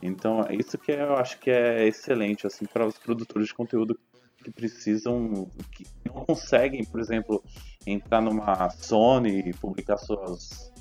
[0.02, 3.98] Então, é isso que eu acho que é excelente, assim, para os produtores de conteúdo
[4.42, 7.42] que precisam, que não conseguem, por exemplo,
[7.86, 10.72] entrar numa Sony e publicar suas,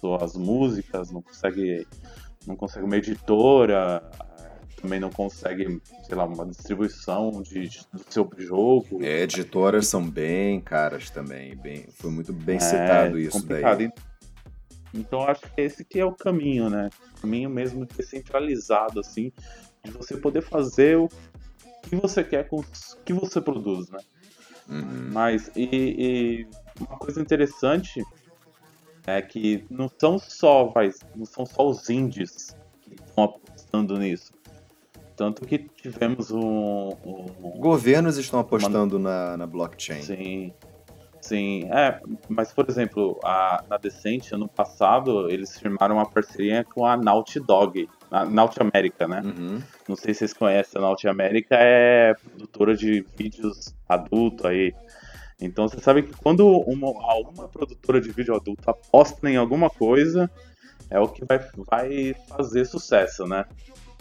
[0.00, 1.86] suas músicas, não consegue,
[2.46, 4.02] não consegue uma editora,
[4.80, 9.02] também não consegue, sei lá, uma distribuição de, do seu jogo.
[9.02, 13.78] É, editoras são bem caras também, bem, foi muito bem é, citado isso complicado.
[13.78, 13.92] daí.
[14.94, 16.90] Então acho que esse que é o caminho, né?
[17.18, 19.32] O caminho mesmo descentralizado, assim,
[19.84, 21.08] de você poder fazer o
[21.82, 22.64] que você quer com o
[23.04, 23.98] que você produz, né?
[24.68, 25.10] Uhum.
[25.12, 26.46] Mas, e, e,
[26.80, 28.02] uma coisa interessante
[29.06, 34.32] é que não são só, vai, não são só os indies que estão apostando nisso.
[35.16, 36.88] Tanto que tivemos um.
[37.04, 39.30] um Governos estão apostando uma...
[39.30, 40.02] na, na blockchain.
[40.02, 40.54] Sim.
[41.22, 46.84] Sim, é, mas por exemplo, a, na Decente, ano passado, eles firmaram uma parceria com
[46.84, 49.22] a Naughty Dog, a Naughty América, né?
[49.24, 49.62] Uhum.
[49.88, 54.74] Não sei se vocês conhecem, a Naughty América é produtora de vídeos adulto aí.
[55.40, 60.28] Então você sabe que quando uma, alguma produtora de vídeo adulto aposta em alguma coisa,
[60.90, 61.38] é o que vai,
[61.70, 63.46] vai fazer sucesso, né?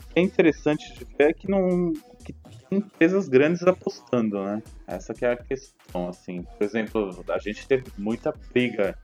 [0.10, 2.36] O que é interessante de ver é que não, que
[2.72, 4.64] empresas grandes apostando, né?
[4.88, 6.44] Essa que é a questão, assim.
[6.44, 8.98] Por exemplo, a gente teve muita briga,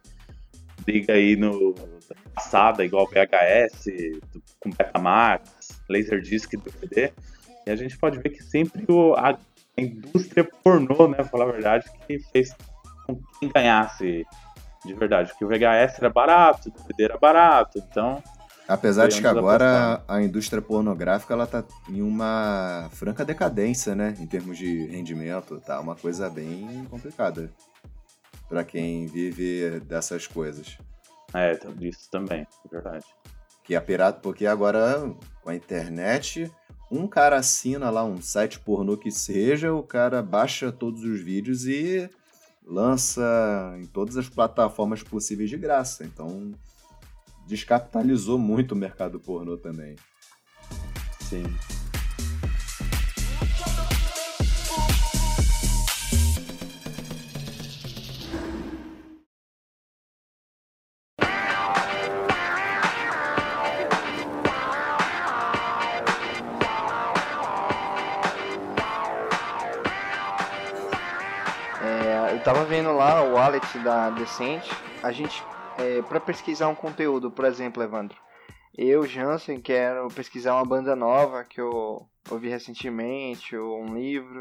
[0.85, 1.75] briga aí no
[2.33, 3.85] passada, igual VHS,
[4.59, 7.11] com Betamax, Laserdisc DVD,
[7.65, 9.37] e a gente pode ver que sempre o, a
[9.77, 12.55] indústria pornô, né, falar a verdade, que fez
[13.05, 14.25] com quem ganhasse
[14.85, 18.23] de verdade, porque o VHS era barato, o DVD era barato, então
[18.67, 24.13] Apesar de que agora a indústria pornográfica ela tá em uma franca decadência, né?
[24.19, 27.49] Em termos de rendimento, tá uma coisa bem complicada
[28.49, 30.77] para quem vive dessas coisas.
[31.33, 33.05] É, isso também, é verdade.
[33.63, 36.51] Que é pirata, porque agora com a internet,
[36.91, 41.65] um cara assina lá um site pornô que seja, o cara baixa todos os vídeos
[41.65, 42.09] e
[42.65, 46.03] lança em todas as plataformas possíveis de graça.
[46.03, 46.51] Então,
[47.47, 49.95] descapitalizou muito o mercado pornô também.
[51.21, 51.43] Sim.
[71.81, 74.69] É, eu tava vendo lá o wallet da Decente,
[75.01, 75.41] a gente
[75.77, 78.17] é, para pesquisar um conteúdo, por exemplo, Evandro,
[78.77, 84.39] eu, Jansen, quero pesquisar uma banda nova que eu ouvi recentemente, ou um livro,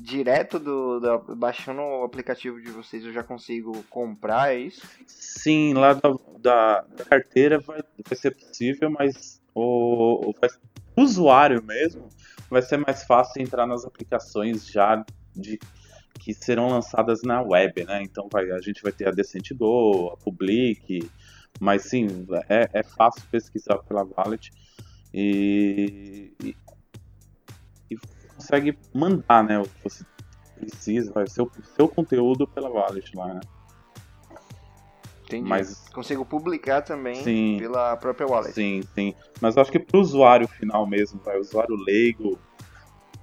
[0.00, 1.00] direto do,
[1.36, 4.86] baixando o aplicativo de vocês, eu já consigo comprar, é isso?
[5.06, 10.34] Sim, lá da, da, da carteira vai, vai ser possível, mas o, o,
[10.96, 12.08] o usuário mesmo
[12.50, 15.58] vai ser mais fácil entrar nas aplicações já de
[16.18, 18.02] que serão lançadas na web, né?
[18.02, 21.08] Então vai, a gente vai ter a Decent Go, a Public,
[21.60, 24.50] mas sim, é, é fácil pesquisar pela Wallet
[25.12, 26.56] e, e,
[27.90, 27.96] e,
[28.34, 29.58] consegue mandar, né?
[29.58, 30.04] O que você
[30.56, 33.40] precisa, vai ser o seu conteúdo pela Wallet lá, né?
[35.28, 35.46] Entendi.
[35.46, 38.54] Mas consigo publicar também sim, pela própria wallet.
[38.54, 39.14] Sim, sim.
[39.42, 42.38] Mas acho que para o usuário final mesmo, vai, o usuário leigo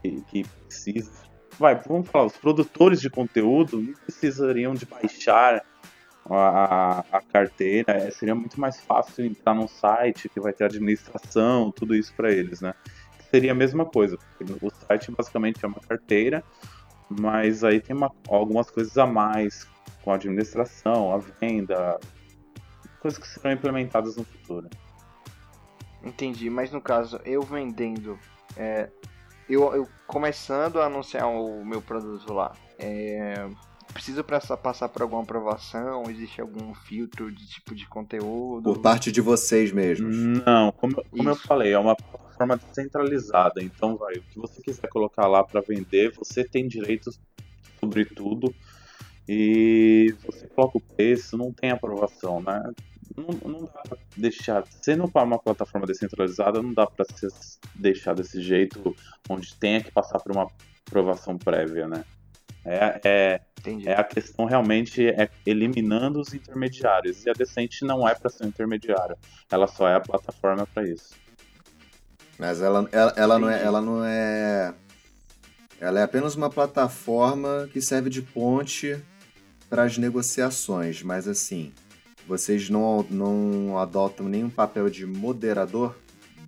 [0.03, 1.24] que, que precisa
[1.59, 5.63] vai, vamos falar, os produtores de conteúdo não precisariam de baixar
[6.29, 11.71] a, a, carteira, é, seria muito mais fácil entrar num site que vai ter administração,
[11.71, 12.73] tudo isso para eles, né?
[13.29, 14.17] Seria a mesma coisa,
[14.61, 16.43] o site basicamente é uma carteira,
[17.09, 19.67] mas aí tem uma, algumas coisas a mais
[20.03, 21.99] com a administração, a venda,
[22.99, 24.69] coisas que serão implementadas no futuro.
[26.03, 28.17] Entendi, mas no caso, eu vendendo
[28.55, 28.89] é,
[29.49, 33.47] eu, eu começando a anunciar o meu produto lá, é,
[33.93, 36.03] preciso passar, passar por alguma aprovação?
[36.09, 38.63] Existe algum filtro de tipo de conteúdo?
[38.63, 40.15] Por parte de vocês mesmos?
[40.15, 43.63] Não, como, como eu falei, é uma plataforma descentralizada.
[43.63, 47.19] Então, vai, o que você quiser colocar lá para vender, você tem direitos
[47.79, 48.53] sobre tudo.
[49.27, 52.61] E você coloca o preço, não tem aprovação, né?
[53.15, 54.63] Não, não dá pra deixar.
[54.81, 57.05] Sendo uma plataforma descentralizada, não dá para
[57.75, 58.95] deixar desse jeito,
[59.29, 60.47] onde tenha que passar por uma
[60.87, 62.03] aprovação prévia, né?
[62.63, 63.41] É, é,
[63.85, 67.23] é, a questão realmente é eliminando os intermediários.
[67.23, 69.15] E a Decente não é para ser um intermediário.
[69.51, 71.13] Ela só é a plataforma para isso.
[72.39, 74.73] Mas ela, ela, ela não é, ela não é.
[75.79, 78.99] Ela é apenas uma plataforma que serve de ponte
[79.69, 81.03] para as negociações.
[81.03, 81.71] Mas assim,
[82.27, 85.95] vocês não, não adotam nenhum papel de moderador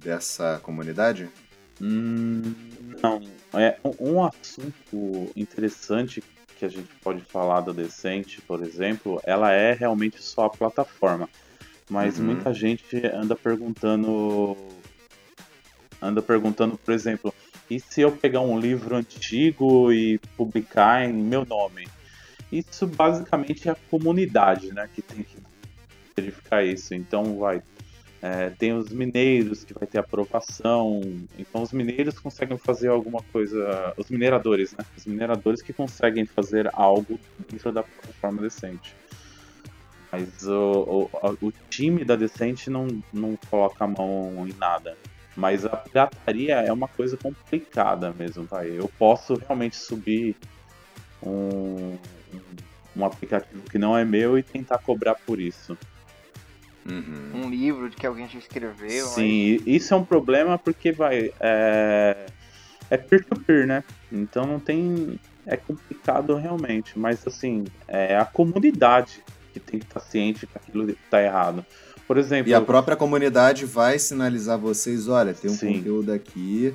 [0.01, 1.29] dessa comunidade?
[1.81, 2.53] Hum,
[3.01, 3.21] não.
[3.53, 6.23] É um assunto interessante
[6.57, 11.29] que a gente pode falar da Decente, por exemplo, ela é realmente só a plataforma.
[11.89, 12.25] Mas uhum.
[12.25, 14.57] muita gente anda perguntando.
[16.01, 17.33] Anda perguntando, por exemplo,
[17.69, 21.87] e se eu pegar um livro antigo e publicar em meu nome?
[22.51, 25.35] Isso basicamente é a comunidade, né, que tem que
[26.17, 26.93] verificar isso.
[26.93, 27.61] Então vai
[28.21, 31.01] é, tem os mineiros que vai ter aprovação.
[31.37, 33.93] Então os mineiros conseguem fazer alguma coisa.
[33.95, 34.83] Os mineradores, né?
[34.97, 38.95] Os mineradores que conseguem fazer algo dentro da plataforma decente.
[40.11, 44.97] Mas o, o, o time da Decente não, não coloca a mão em nada.
[45.35, 48.65] Mas a pirataria é uma coisa complicada mesmo, tá?
[48.65, 50.35] Eu posso realmente subir
[51.21, 51.97] um,
[52.95, 55.77] um aplicativo que não é meu e tentar cobrar por isso.
[56.89, 57.41] Uhum.
[57.45, 59.07] Um livro de que alguém já escreveu.
[59.07, 59.67] Sim, mas...
[59.67, 61.31] isso é um problema porque vai.
[61.39, 62.25] É,
[62.89, 63.83] é peer-to-peer, né?
[64.11, 65.19] Então não tem.
[65.45, 66.97] É complicado realmente.
[66.97, 69.23] Mas assim, é a comunidade
[69.53, 71.65] que tem que estar ciente que aquilo está errado.
[72.07, 72.49] Por exemplo.
[72.49, 75.73] E a própria comunidade vai sinalizar vocês: olha, tem um sim.
[75.73, 76.73] conteúdo aqui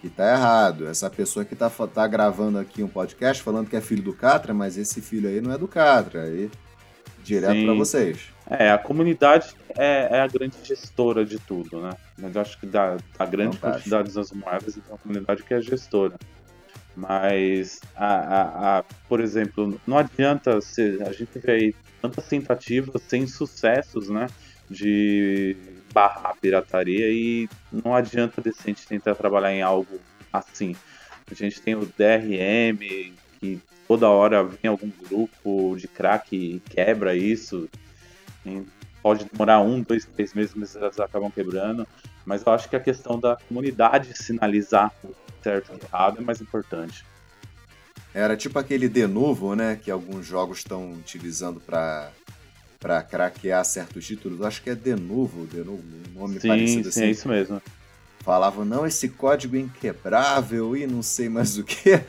[0.00, 0.86] que tá errado.
[0.86, 4.52] Essa pessoa que tá, tá gravando aqui um podcast falando que é filho do Catra,
[4.52, 6.24] mas esse filho aí não é do Catra.
[6.24, 6.50] Aí,
[7.26, 8.18] direto para vocês.
[8.48, 11.90] É, a comunidade é, é, a grande gestora de tudo, né?
[12.16, 13.90] Mas eu acho que da, da grande Fantástico.
[13.90, 16.14] quantidade das moedas, então a comunidade que é a gestora.
[16.94, 23.02] Mas, a, a, a, por exemplo, não adianta ser, a gente vê aí tantas tentativas
[23.02, 24.28] sem sucessos, né?
[24.70, 25.56] De
[25.92, 30.00] barrar a pirataria e não adianta decente tentar trabalhar em algo
[30.32, 30.74] assim.
[31.30, 37.14] A gente tem o DRM, que toda hora vem algum grupo de crack e quebra
[37.14, 37.68] isso
[39.06, 41.86] pode demorar um, dois, três meses, mas elas acabam quebrando.
[42.24, 46.40] Mas eu acho que a questão da comunidade sinalizar o certo e errado é mais
[46.40, 47.04] importante.
[48.12, 49.78] Era tipo aquele de novo, né?
[49.80, 52.10] Que alguns jogos estão utilizando para
[52.80, 54.42] para craquear certos títulos.
[54.42, 57.04] Acho que é de novo, de novo, um nome sim, parecido sim, assim.
[57.04, 57.62] é isso mesmo.
[58.26, 62.00] Falavam, não, esse código é inquebrável e não sei mais o que.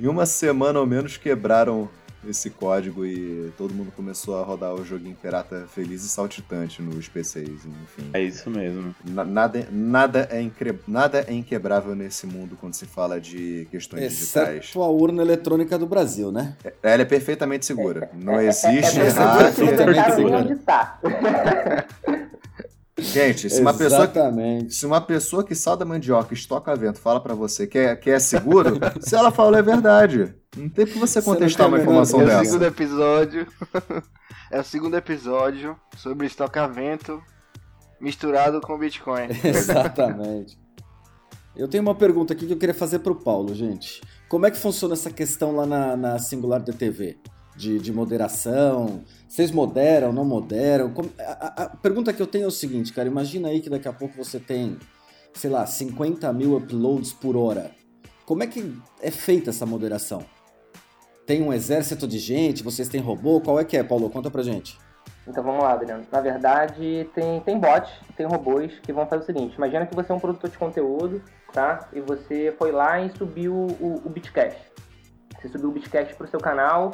[0.00, 1.90] Em uma semana ou menos quebraram
[2.26, 7.06] esse código e todo mundo começou a rodar o joguinho pirata feliz e saltitante nos
[7.06, 8.10] PCs, enfim.
[8.14, 8.94] É isso mesmo.
[9.04, 14.52] nada, nada, é incre, nada é inquebrável nesse mundo quando se fala de questões Exceto
[14.52, 14.72] digitais.
[14.74, 16.56] a urna eletrônica do Brasil, né?
[16.64, 18.10] É, ela é perfeitamente segura.
[18.14, 20.18] Não existe é, é, hack.
[20.18, 20.98] Onde tá.
[22.98, 24.10] Gente, se uma, pessoa,
[24.68, 28.18] se uma pessoa que salda mandioca estoca vento fala para você que é, que é
[28.18, 30.34] seguro, se ela fala é verdade.
[30.56, 32.32] Não tem pra você contestar uma informação dessa.
[32.32, 33.46] É o segundo episódio.
[34.50, 37.22] é o segundo episódio sobre estocamento
[38.00, 39.28] misturado com Bitcoin.
[39.44, 40.58] Exatamente.
[41.54, 44.00] Eu tenho uma pergunta aqui que eu queria fazer pro Paulo, gente.
[44.28, 47.18] Como é que funciona essa questão lá na, na Singular DTV?
[47.58, 49.02] De, de moderação?
[49.28, 50.92] Vocês moderam, não moderam?
[50.92, 53.08] Como, a, a, pergunta que eu tenho é o seguinte, cara.
[53.08, 54.78] Imagina aí que daqui a pouco você tem,
[55.34, 57.72] sei lá, 50 mil uploads por hora.
[58.24, 60.24] Como é que é feita essa moderação?
[61.26, 62.62] Tem um exército de gente?
[62.62, 63.40] Vocês têm robô?
[63.40, 64.08] Qual é que é, Paulo?
[64.08, 64.78] Conta pra gente.
[65.26, 66.06] Então vamos lá, Adriano.
[66.12, 70.12] Na verdade, tem, tem bots, tem robôs que vão fazer o seguinte: imagina que você
[70.12, 71.88] é um produtor de conteúdo, tá?
[71.92, 74.14] E você foi lá e subiu o, o.
[75.40, 76.92] Você subiu o Bitcast pro seu canal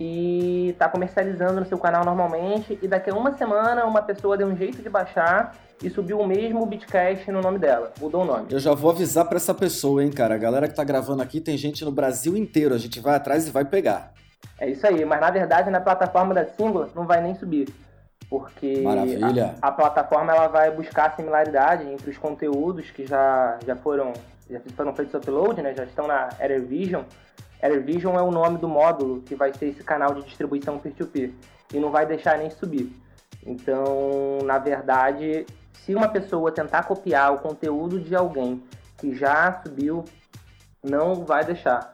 [0.00, 4.46] e está comercializando no seu canal normalmente, e daqui a uma semana uma pessoa deu
[4.46, 8.46] um jeito de baixar e subiu o mesmo Bitcast no nome dela, mudou o nome.
[8.50, 10.34] Eu já vou avisar para essa pessoa, hein, cara.
[10.34, 13.48] A galera que tá gravando aqui tem gente no Brasil inteiro, a gente vai atrás
[13.48, 14.12] e vai pegar.
[14.60, 17.68] É isso aí, mas na verdade na plataforma da Singular não vai nem subir.
[18.28, 18.84] Porque
[19.62, 24.12] a, a, plataforma ela vai buscar similaridade entre os conteúdos que já, já foram
[24.50, 25.74] já foram feitos upload, né?
[25.74, 27.02] Já estão na Error Vision
[27.60, 31.32] AirVision é o nome do módulo que vai ser esse canal de distribuição peer-to-peer
[31.72, 32.92] e não vai deixar nem subir.
[33.44, 38.62] Então, na verdade, se uma pessoa tentar copiar o conteúdo de alguém
[38.98, 40.04] que já subiu,
[40.82, 41.92] não vai deixar.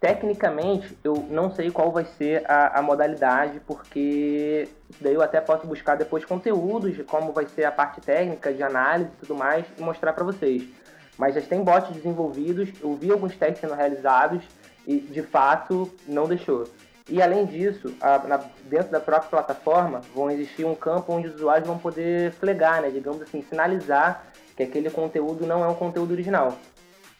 [0.00, 4.68] tecnicamente, eu não sei qual vai ser a, a, modalidade, porque
[5.00, 8.62] daí eu até posso buscar depois conteúdos de como vai ser a parte técnica, de
[8.62, 10.68] análise e tudo mais, e mostrar para vocês.
[11.16, 14.44] Mas já tem bots desenvolvidos, eu vi alguns testes sendo realizados
[14.86, 16.68] e, de fato, não deixou.
[17.08, 18.36] E além disso, a, na,
[18.68, 22.90] dentro da própria plataforma, vão existir um campo onde os usuários vão poder flegar, né,
[22.90, 24.26] digamos assim, sinalizar
[24.56, 26.56] que aquele conteúdo não é um conteúdo original.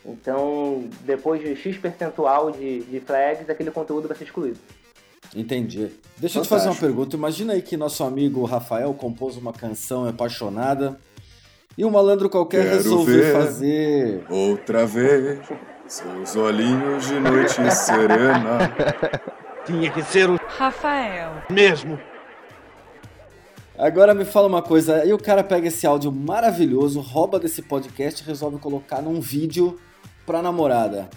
[0.05, 4.59] Então, depois de X percentual de, de flags, aquele conteúdo vai ser excluído.
[5.35, 5.91] Entendi.
[6.17, 6.39] Deixa Fantástico.
[6.39, 7.17] eu te fazer uma pergunta.
[7.17, 10.99] Imagina aí que nosso amigo Rafael compôs uma canção apaixonada
[11.77, 14.25] e um malandro qualquer Quero resolveu fazer.
[14.31, 15.41] Outra vez,
[15.89, 18.59] seus olhinhos de noite serena.
[19.65, 21.43] Tinha que ser o Rafael.
[21.51, 21.99] Mesmo.
[23.79, 28.23] Agora me fala uma coisa, aí o cara pega esse áudio maravilhoso, rouba desse podcast
[28.23, 29.79] e resolve colocar num vídeo
[30.25, 31.09] pra namorada.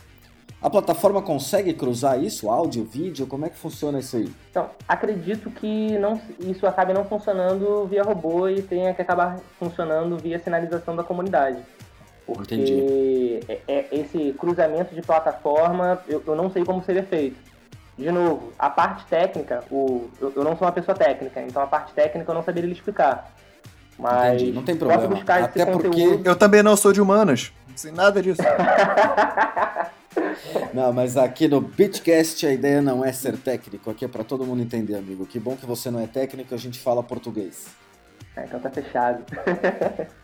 [0.62, 3.26] A plataforma consegue cruzar isso, áudio, vídeo?
[3.26, 4.30] Como é que funciona isso aí?
[4.52, 10.18] Então, acredito que não, isso acabe não funcionando via robô e tenha que acabar funcionando
[10.18, 11.64] via sinalização da comunidade.
[12.34, 13.40] Porque Entendi.
[13.48, 17.50] É, é, esse cruzamento de plataforma, eu, eu não sei como seria feito
[18.00, 21.68] de novo, a parte técnica, o, eu, eu, não sou uma pessoa técnica, então a
[21.68, 23.30] parte técnica eu não saberia lhe explicar.
[23.98, 25.06] Mas Entendi, não tem problema.
[25.08, 26.26] buscar Até esse porque conteúdo.
[26.26, 28.42] eu também não sou de humanas, sem nada disso.
[30.74, 34.46] não, mas aqui no Bitcast a ideia não é ser técnico, aqui é para todo
[34.46, 35.26] mundo entender, amigo.
[35.26, 37.68] Que bom que você não é técnico, a gente fala português.
[38.38, 39.26] É, então tá fechado.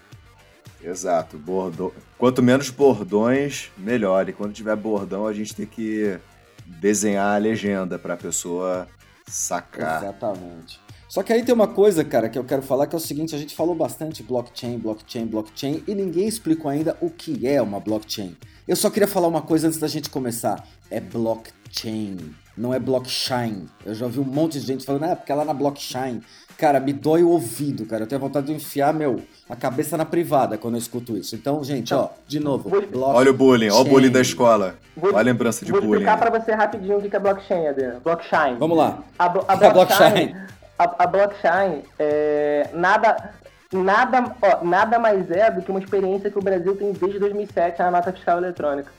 [0.86, 1.92] Exato, bordão.
[2.18, 4.30] Quanto menos bordões, melhor.
[4.30, 6.20] E quando tiver bordão, a gente tem que
[6.66, 8.88] desenhar a legenda para a pessoa
[9.28, 10.04] sacar.
[10.04, 10.80] Exatamente.
[11.10, 13.34] Só que aí tem uma coisa, cara, que eu quero falar que é o seguinte:
[13.34, 17.80] a gente falou bastante blockchain, blockchain, blockchain e ninguém explicou ainda o que é uma
[17.80, 18.36] blockchain.
[18.68, 22.18] Eu só queria falar uma coisa antes da gente começar: é blockchain,
[22.58, 23.66] não é blockchain.
[23.86, 26.22] Eu já ouvi um monte de gente falando, ah, porque é lá na blockchain.
[26.58, 28.04] Cara, me dói o ouvido, cara.
[28.04, 31.36] Eu tenho vontade de enfiar, meu, a cabeça na privada quando eu escuto isso.
[31.36, 32.72] Então, gente, ó, de novo.
[32.94, 34.76] Olha o bullying, olha o bullying da escola.
[34.96, 36.04] Vou, olha a lembrança de vou bullying.
[36.06, 38.00] Vou explicar pra você rapidinho o que é blockchain, Adriano.
[38.00, 38.56] Blockchain.
[38.58, 39.04] Vamos lá.
[39.20, 40.36] A, a blockchain,
[40.80, 43.34] a, a blockchain é nada,
[43.74, 47.80] nada, ó, nada mais é do que uma experiência que o Brasil tem desde 2007
[47.80, 48.90] na nota fiscal eletrônica.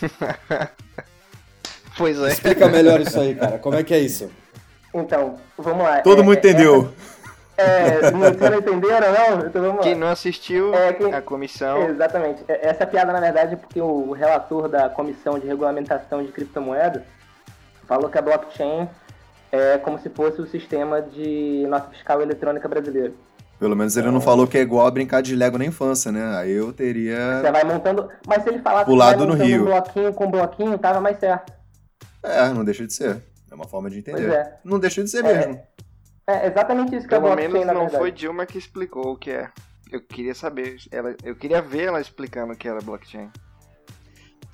[1.98, 2.28] pois é.
[2.28, 3.58] Explica melhor isso aí, cara.
[3.58, 4.30] Como é que é isso?
[4.94, 6.00] Então, vamos lá.
[6.00, 6.92] Todo é, mundo entendeu.
[7.56, 9.46] É, não, vocês não entenderam, não?
[9.46, 9.82] Então vamos lá.
[9.82, 11.12] Quem não assistiu é, quem...
[11.12, 11.88] a comissão.
[11.88, 12.44] Exatamente.
[12.48, 17.02] É, essa piada, na verdade, é porque o relator da Comissão de Regulamentação de Criptomoedas
[17.86, 18.88] falou que a blockchain
[19.50, 23.14] é como se fosse o sistema de nota fiscal eletrônica brasileiro.
[23.58, 26.36] Pelo menos ele não falou que é igual a brincar de Lego na infância, né?
[26.36, 27.40] Aí eu teria.
[27.40, 28.08] Você vai montando.
[28.26, 29.64] Mas se ele falasse que vai no Rio.
[29.66, 31.52] bloquinho com bloquinho, tava mais certo.
[32.24, 33.22] É, não deixa de ser.
[33.52, 34.32] É uma forma de entender.
[34.32, 34.58] É.
[34.64, 35.62] Não deixa de ser é, mesmo.
[36.26, 37.98] É exatamente isso que Pelo a blockchain, menos não verdade.
[37.98, 39.50] foi Dilma que explicou o que é.
[39.90, 43.30] Eu queria saber, ela, eu queria ver ela explicando o que era blockchain.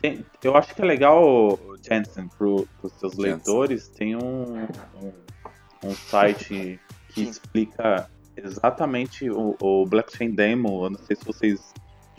[0.03, 2.67] Tem, eu acho que é legal, Jensen, para os
[2.99, 3.23] seus Jensen.
[3.23, 4.65] leitores, tem um,
[5.01, 5.13] um,
[5.85, 6.81] um site
[7.11, 10.87] que explica exatamente o, o, blockchain demo.
[10.87, 11.73] Eu não sei se vocês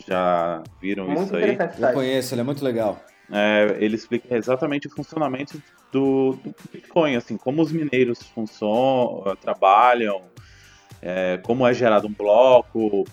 [0.06, 1.58] já viram muito isso aí.
[1.78, 2.98] Eu conheço, ele é muito legal.
[3.30, 5.62] É, ele explica exatamente o funcionamento
[5.92, 10.22] do, do, Bitcoin, assim, como os mineiros funcionam, trabalham,
[11.02, 13.04] é, como é gerado um bloco,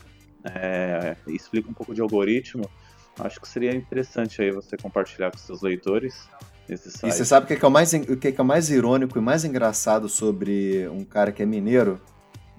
[0.43, 2.69] é, explica um pouco de algoritmo.
[3.19, 6.29] Acho que seria interessante aí você compartilhar com seus leitores
[6.69, 7.11] esse site.
[7.11, 9.43] E você sabe o que é, o mais, o que é mais irônico e mais
[9.43, 11.99] engraçado sobre um cara que é mineiro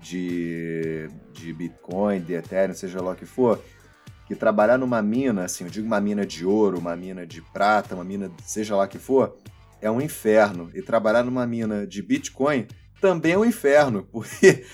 [0.01, 3.62] de, de Bitcoin, de Ethereum, seja lá o que for?
[4.29, 7.95] que trabalhar numa mina, assim, eu digo uma mina de ouro, uma mina de prata,
[7.95, 9.35] uma mina, seja lá que for,
[9.81, 10.70] é um inferno.
[10.74, 12.66] E trabalhar numa mina de Bitcoin
[13.01, 14.64] também é um inferno, porque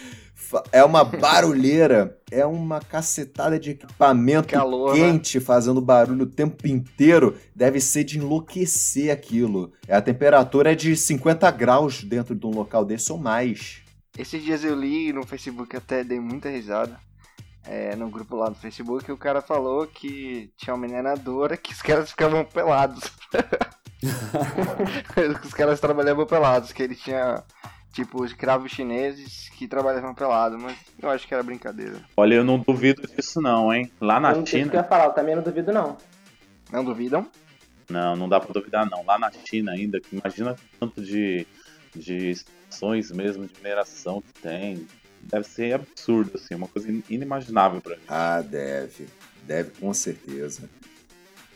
[0.72, 5.00] é uma barulheira, é uma cacetada de equipamento Calor, né?
[5.00, 5.44] quente né?
[5.44, 7.36] fazendo barulho o tempo inteiro.
[7.54, 9.72] Deve ser de enlouquecer aquilo.
[9.88, 13.82] A temperatura é de 50 graus dentro de um local desse ou mais.
[14.16, 16.98] Esses dias eu li no Facebook até dei muita risada
[17.66, 21.80] é, no grupo lá no Facebook, o cara falou que tinha uma mineradora que os
[21.80, 23.10] caras ficavam pelados.
[25.44, 27.42] os caras trabalhavam pelados, que ele tinha
[27.92, 32.00] tipo escravos chineses que trabalhavam pelados, mas eu acho que era brincadeira.
[32.16, 33.90] Olha, eu não duvido disso não, hein?
[34.00, 34.70] Lá na eu China.
[34.70, 35.96] Que eu ia falar, eu também não duvido não.
[36.72, 37.26] Não duvidam?
[37.88, 39.04] Não, não dá pra duvidar não.
[39.04, 41.46] Lá na China ainda, que imagina tanto de,
[41.94, 44.86] de estações mesmo de mineração que tem
[45.24, 48.02] deve ser absurdo, assim, uma coisa inimaginável para mim.
[48.08, 49.06] Ah, deve.
[49.46, 50.68] Deve, com certeza.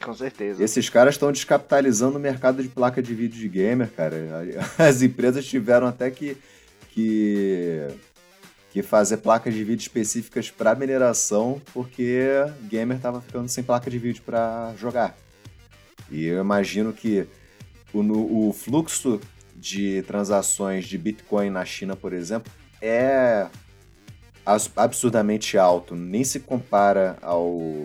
[0.02, 0.62] Com certeza.
[0.62, 4.16] Esses caras estão descapitalizando o mercado de placa de vídeo de gamer, cara.
[4.78, 6.36] As empresas tiveram até que,
[6.90, 7.88] que,
[8.72, 12.28] que fazer placas de vídeo específicas para mineração, porque
[12.68, 15.16] gamer tava ficando sem placa de vídeo para jogar.
[16.10, 17.26] E eu imagino que
[17.92, 19.20] o, o fluxo
[19.54, 23.46] de transações de Bitcoin na China, por exemplo, é
[24.76, 27.82] absurdamente alto, nem se compara ao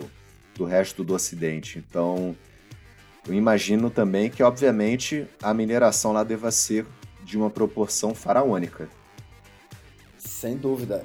[0.56, 1.78] do resto do Ocidente.
[1.78, 2.36] Então,
[3.26, 6.86] eu imagino também que, obviamente, a mineração lá deva ser
[7.22, 8.88] de uma proporção faraônica.
[10.18, 11.04] Sem dúvida.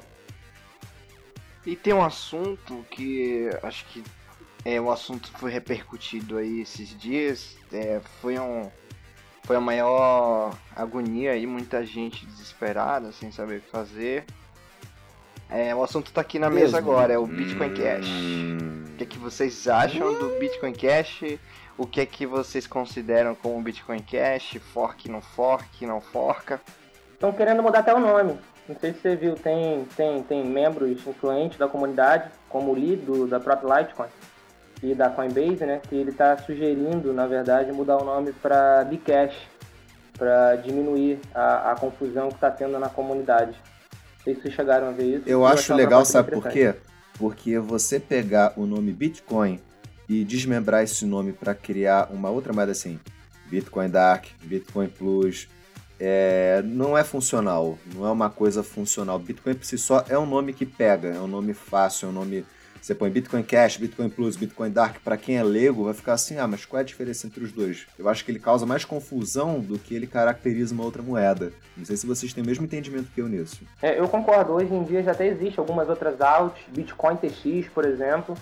[1.66, 4.04] E tem um assunto que acho que
[4.66, 7.56] é um assunto que foi repercutido aí esses dias.
[7.72, 8.70] É, foi um
[9.43, 14.26] foi a maior agonia aí, muita gente desesperada, sem saber o que fazer.
[15.50, 18.08] É, o assunto tá aqui na mesa agora, é o Bitcoin Cash.
[18.08, 18.84] Hum.
[18.86, 21.38] O que é que vocês acham do Bitcoin Cash?
[21.78, 24.58] O que é que vocês consideram como Bitcoin Cash?
[24.74, 26.60] Fork, não fork, não forca?
[27.14, 28.38] Estão querendo mudar até o nome.
[28.68, 32.97] Não sei se você viu, tem, tem, tem membros influentes da comunidade, como o Lee,
[32.97, 34.10] do, da própria Litecoin
[34.84, 35.82] e da Coinbase, né?
[35.88, 39.36] Que ele está sugerindo, na verdade, mudar o nome para Bcash,
[40.18, 43.58] para diminuir a, a confusão que está tendo na comunidade
[44.24, 45.30] sei se vocês chegaram a ver isso.
[45.30, 46.76] Eu, acho legal, sabe por quê?
[47.20, 49.59] Porque você pegar o nome Bitcoin
[50.07, 52.99] e desmembrar esse nome para criar uma outra moeda assim,
[53.51, 55.47] Bitcoin Dark, Bitcoin Plus,
[55.99, 59.20] é, não é funcional, não é uma coisa funcional.
[59.20, 62.13] Bitcoin por si só é um nome que pega, é um nome fácil, é um
[62.13, 62.45] nome
[62.82, 66.38] você põe Bitcoin Cash, Bitcoin Plus, Bitcoin Dark, para quem é leigo, vai ficar assim:
[66.38, 67.86] ah, mas qual é a diferença entre os dois?
[67.97, 71.51] Eu acho que ele causa mais confusão do que ele caracteriza uma outra moeda.
[71.75, 73.61] Não sei se vocês têm o mesmo entendimento que eu nisso.
[73.82, 74.53] É, eu concordo.
[74.53, 78.36] Hoje em dia já até existe algumas outras alts, Bitcoin TX, por exemplo.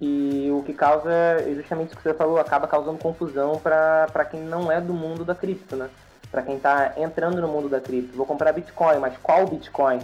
[0.00, 4.40] E o que causa é justamente o que você falou, acaba causando confusão para quem
[4.42, 5.88] não é do mundo da cripto, né?
[6.30, 8.16] Para quem está entrando no mundo da cripto.
[8.16, 10.00] Vou comprar Bitcoin, mas qual Bitcoin?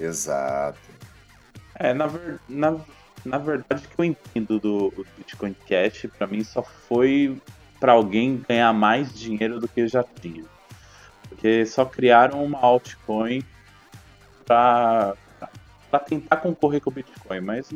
[0.00, 0.78] Exato.
[1.74, 2.76] É, na, ver, na,
[3.24, 7.40] na verdade, que eu entendo do, do Bitcoin Cash, para mim, só foi
[7.80, 10.44] para alguém ganhar mais dinheiro do que já tinha.
[11.28, 13.42] Porque só criaram uma altcoin
[14.46, 15.16] para
[16.06, 17.70] tentar concorrer com o Bitcoin, mas.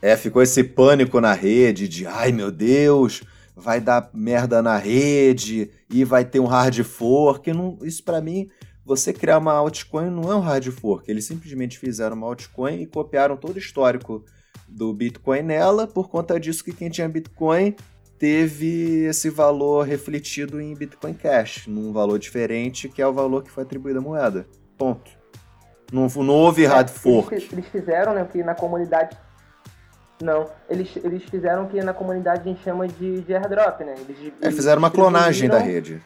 [0.00, 3.22] É, ficou esse pânico na rede de ai meu Deus,
[3.56, 7.52] vai dar merda na rede e vai ter um hard fork.
[7.52, 8.48] Não, isso para mim
[8.84, 11.10] você criar uma altcoin não é um hard fork.
[11.10, 14.24] Eles simplesmente fizeram uma altcoin e copiaram todo o histórico
[14.68, 15.86] do Bitcoin nela.
[15.86, 17.74] Por conta disso, que quem tinha Bitcoin
[18.18, 23.50] teve esse valor refletido em Bitcoin Cash, num valor diferente, que é o valor que
[23.50, 24.46] foi atribuído à moeda.
[24.76, 25.10] Ponto.
[25.92, 27.34] Não, não houve é, hard fork.
[27.34, 29.16] Eles, eles fizeram, né, que na comunidade
[30.22, 33.94] não, eles, eles fizeram o que na comunidade a gente chama de, de airdrop, né?
[34.08, 36.00] Eles, é, fizeram uma clonagem da rede.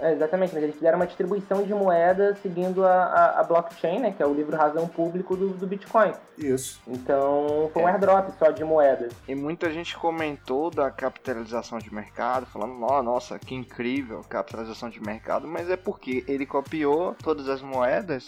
[0.00, 4.12] É, exatamente, mas eles fizeram uma distribuição de moeda seguindo a, a, a, blockchain, né,
[4.12, 6.12] que é o livro razão público do, do Bitcoin.
[6.38, 6.80] Isso.
[6.88, 7.92] Então foi um é.
[7.92, 9.12] airdrop só de moedas.
[9.28, 15.00] E muita gente comentou da capitalização de mercado, falando, oh, nossa, que incrível capitalização de
[15.02, 18.26] mercado, mas é porque ele copiou todas as moedas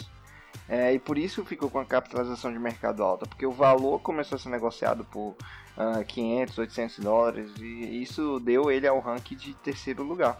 [0.69, 4.35] é, e por isso ficou com a capitalização de mercado alta, porque o valor começou
[4.35, 5.35] a ser negociado por
[5.77, 10.39] uh, 500, 800 dólares e isso deu ele ao ranking de terceiro lugar.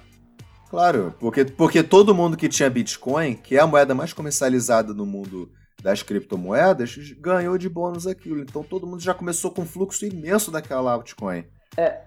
[0.73, 5.05] Claro, porque, porque todo mundo que tinha Bitcoin, que é a moeda mais comercializada no
[5.05, 5.51] mundo
[5.83, 8.41] das criptomoedas, ganhou de bônus aquilo.
[8.41, 11.45] Então todo mundo já começou com um fluxo imenso daquela altcoin.
[11.77, 11.99] É,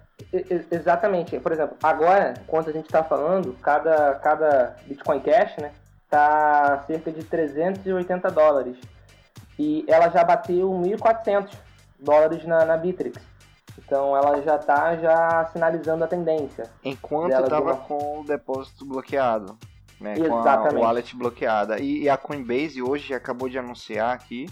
[0.73, 1.39] exatamente.
[1.39, 5.71] Por exemplo, agora, enquanto a gente está falando, cada, cada Bitcoin Cash, né,
[6.11, 8.77] tá cerca de 380 dólares.
[9.57, 11.51] E ela já bateu 1.400
[12.01, 13.23] dólares na, na Bittrex.
[13.79, 16.71] Então ela já está já sinalizando a tendência.
[16.85, 17.77] Enquanto estava uma...
[17.77, 19.59] com o depósito bloqueado.
[19.99, 20.75] Né, Exatamente.
[20.75, 21.81] com a wallet bloqueada.
[21.81, 24.47] E, e, a Coinbase hoje acabou de anunciar aqui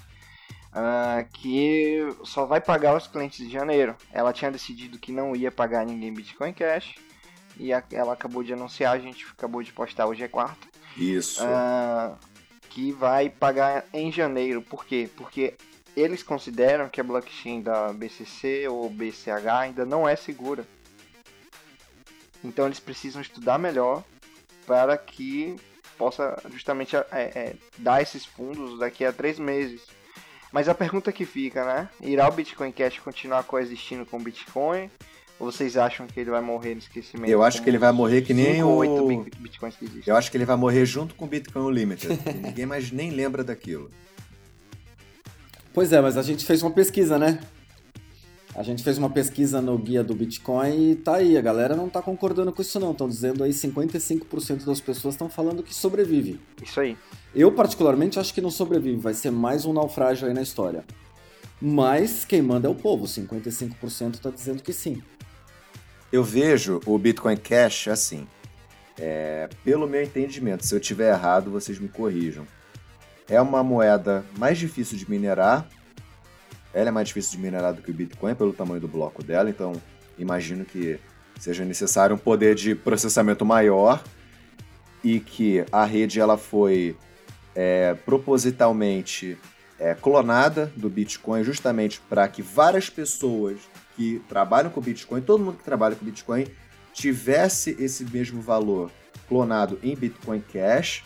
[0.75, 3.95] uh, que só vai pagar os clientes de janeiro.
[4.11, 6.95] Ela tinha decidido que não ia pagar ninguém Bitcoin Cash.
[7.59, 10.67] E a, ela acabou de anunciar, a gente acabou de postar hoje é quarto.
[10.97, 11.45] Isso.
[11.45, 12.17] Uh,
[12.71, 14.61] que vai pagar em janeiro.
[14.63, 15.09] Por quê?
[15.17, 15.55] Porque
[15.97, 20.67] eles consideram que a blockchain da BCC ou BCH ainda não é segura.
[22.43, 24.03] Então eles precisam estudar melhor
[24.67, 25.57] para que
[25.97, 29.83] possa justamente é, é, dar esses fundos daqui a três meses.
[30.53, 31.89] Mas a pergunta que fica, né?
[32.01, 34.91] Irá o Bitcoin Cash continuar coexistindo com o Bitcoin?
[35.39, 37.29] Ou vocês acham que ele vai morrer no esquecimento?
[37.29, 38.69] Eu acho que ele vai morrer que nem o...
[38.69, 40.13] 8 bitcoins que existem.
[40.13, 42.21] Eu acho que ele vai morrer junto com o Bitcoin Unlimited.
[42.41, 43.91] Ninguém mais nem lembra daquilo.
[45.75, 47.41] Pois é, mas a gente fez uma pesquisa, né?
[48.55, 51.89] A gente fez uma pesquisa no guia do Bitcoin e tá aí, a galera não
[51.89, 56.41] tá concordando com isso não, estão dizendo aí 55% das pessoas estão falando que sobrevive.
[56.63, 56.97] Isso aí.
[57.35, 60.85] Eu particularmente acho que não sobrevive, vai ser mais um naufrágio aí na história.
[61.61, 65.03] Mas quem manda é o povo, 55% tá dizendo que sim.
[66.13, 68.29] Eu vejo o Bitcoin Cash assim,
[68.97, 72.47] é, pelo meu entendimento, se eu tiver errado, vocês me corrijam.
[73.29, 75.67] É uma moeda mais difícil de minerar,
[76.73, 79.49] ela é mais difícil de minerar do que o Bitcoin pelo tamanho do bloco dela,
[79.49, 79.73] então
[80.19, 80.99] imagino que
[81.39, 84.03] seja necessário um poder de processamento maior
[85.03, 86.97] e que a rede ela foi
[87.55, 89.39] é, propositalmente
[89.79, 93.61] é, clonada do Bitcoin justamente para que várias pessoas
[93.97, 96.47] que trabalham com Bitcoin, todo mundo que trabalha com Bitcoin,
[96.93, 98.91] tivesse esse mesmo valor
[99.29, 101.05] clonado em Bitcoin Cash.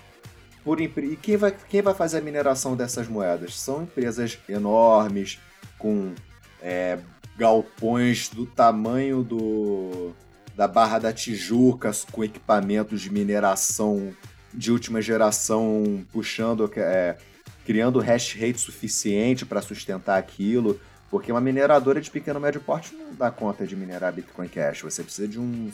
[0.68, 3.58] Por, e quem vai, quem vai fazer a mineração dessas moedas?
[3.58, 5.38] São empresas enormes,
[5.78, 6.12] com
[6.60, 6.98] é,
[7.38, 10.12] galpões do tamanho do
[10.54, 14.12] da Barra da Tijuca, com equipamentos de mineração
[14.52, 17.16] de última geração, puxando, é,
[17.64, 20.78] criando hash rate suficiente para sustentar aquilo.
[21.10, 24.82] Porque uma mineradora de pequeno médio porte não dá conta de minerar Bitcoin Cash.
[24.82, 25.72] Você precisa de um.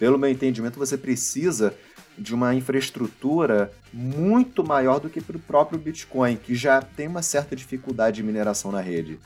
[0.00, 1.72] Pelo meu entendimento, você precisa
[2.16, 7.22] de uma infraestrutura muito maior do que para o próprio Bitcoin, que já tem uma
[7.22, 9.18] certa dificuldade de mineração na rede.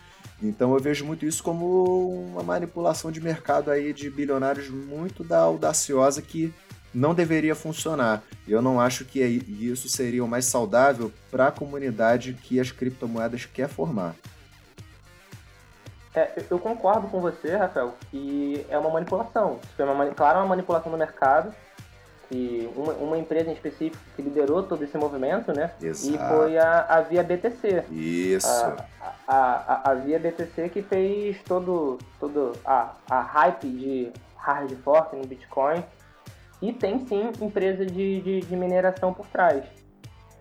[0.43, 5.39] Então eu vejo muito isso como uma manipulação de mercado aí de bilionários muito da
[5.39, 6.53] audaciosa que
[6.93, 8.22] não deveria funcionar.
[8.47, 13.45] Eu não acho que isso seria o mais saudável para a comunidade que as criptomoedas
[13.45, 14.14] quer formar.
[16.14, 19.61] É, eu concordo com você, Rafael, que é uma manipulação.
[19.78, 21.55] É uma, uma manipulação do mercado
[22.29, 25.70] que uma, uma, empresa em específico que liderou todo esse movimento, né?
[25.81, 26.14] Exato.
[26.14, 27.85] E foi a, a Via BTC.
[27.91, 28.47] Isso.
[28.47, 28.85] A,
[29.27, 35.16] a, a, a Via BTC que fez todo, todo a, a hype de hard fork
[35.16, 35.83] no Bitcoin.
[36.61, 39.64] E tem sim empresa de, de, de mineração por trás.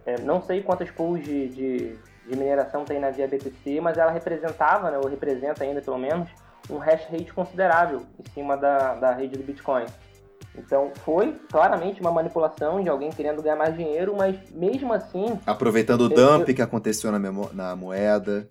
[0.05, 1.95] É, não sei quantas pools de, de,
[2.27, 6.29] de, mineração tem na Via BTC, mas ela representava, né, ou representa ainda pelo menos,
[6.69, 9.85] um hash rate considerável em cima da, da rede do Bitcoin.
[10.57, 15.39] Então foi claramente uma manipulação de alguém querendo ganhar mais dinheiro, mas mesmo assim.
[15.45, 17.19] Aproveitando o dump eu, que aconteceu na,
[17.53, 18.47] na moeda.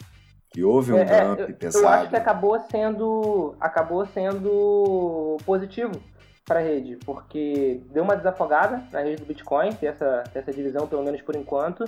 [0.51, 1.85] Que houve um é, dump eu, pesado.
[1.85, 3.57] Eu acho que acabou sendo.
[3.59, 5.93] acabou sendo positivo
[6.45, 10.53] para a rede, porque deu uma desafogada na rede do Bitcoin, ter essa, ter essa
[10.53, 11.85] divisão, pelo menos por enquanto.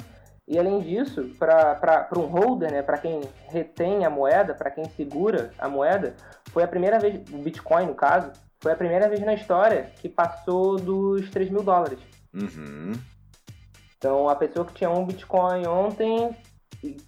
[0.48, 5.50] E além disso, para um holder, né, para quem retém a moeda, para quem segura
[5.58, 6.14] a moeda,
[6.52, 8.30] foi a primeira vez, o Bitcoin no caso,
[8.66, 12.00] foi a primeira vez na história que passou dos 3 mil dólares.
[12.34, 12.94] Uhum.
[13.96, 16.36] Então, a pessoa que tinha um Bitcoin ontem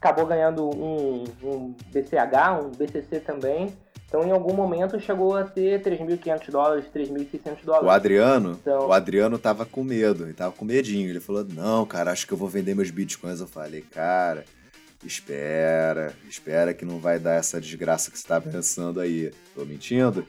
[0.00, 3.76] acabou ganhando um, um BCH, um BCC também.
[4.06, 7.88] Então, em algum momento, chegou a ter 3.500 dólares, 3.600 dólares.
[7.88, 8.86] O Adriano, então...
[8.86, 11.10] o Adriano tava com medo, ele tava com medinho.
[11.10, 13.40] Ele falou, não, cara, acho que eu vou vender meus bitcoins.
[13.40, 14.44] Eu falei, cara,
[15.04, 19.32] espera, espera que não vai dar essa desgraça que você tá pensando aí.
[19.56, 20.24] Tô mentindo?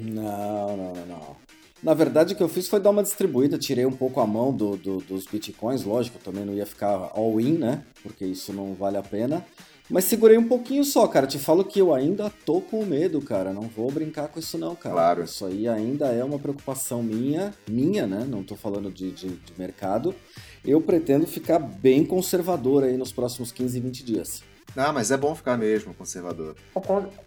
[0.00, 1.36] Não, não, não, não.
[1.82, 4.52] Na verdade, o que eu fiz foi dar uma distribuída, tirei um pouco a mão
[4.52, 7.84] do, do, dos bitcoins, lógico, também não ia ficar all-in, né?
[8.02, 9.44] Porque isso não vale a pena.
[9.88, 11.26] Mas segurei um pouquinho só, cara.
[11.26, 13.52] Te falo que eu ainda tô com medo, cara.
[13.52, 14.94] Não vou brincar com isso, não, cara.
[14.94, 15.24] Claro.
[15.24, 18.24] Isso aí ainda é uma preocupação minha, minha, né?
[18.28, 20.14] Não tô falando de, de, de mercado.
[20.64, 24.42] Eu pretendo ficar bem conservador aí nos próximos 15, 20 dias.
[24.76, 26.54] Ah, mas é bom ficar mesmo conservador.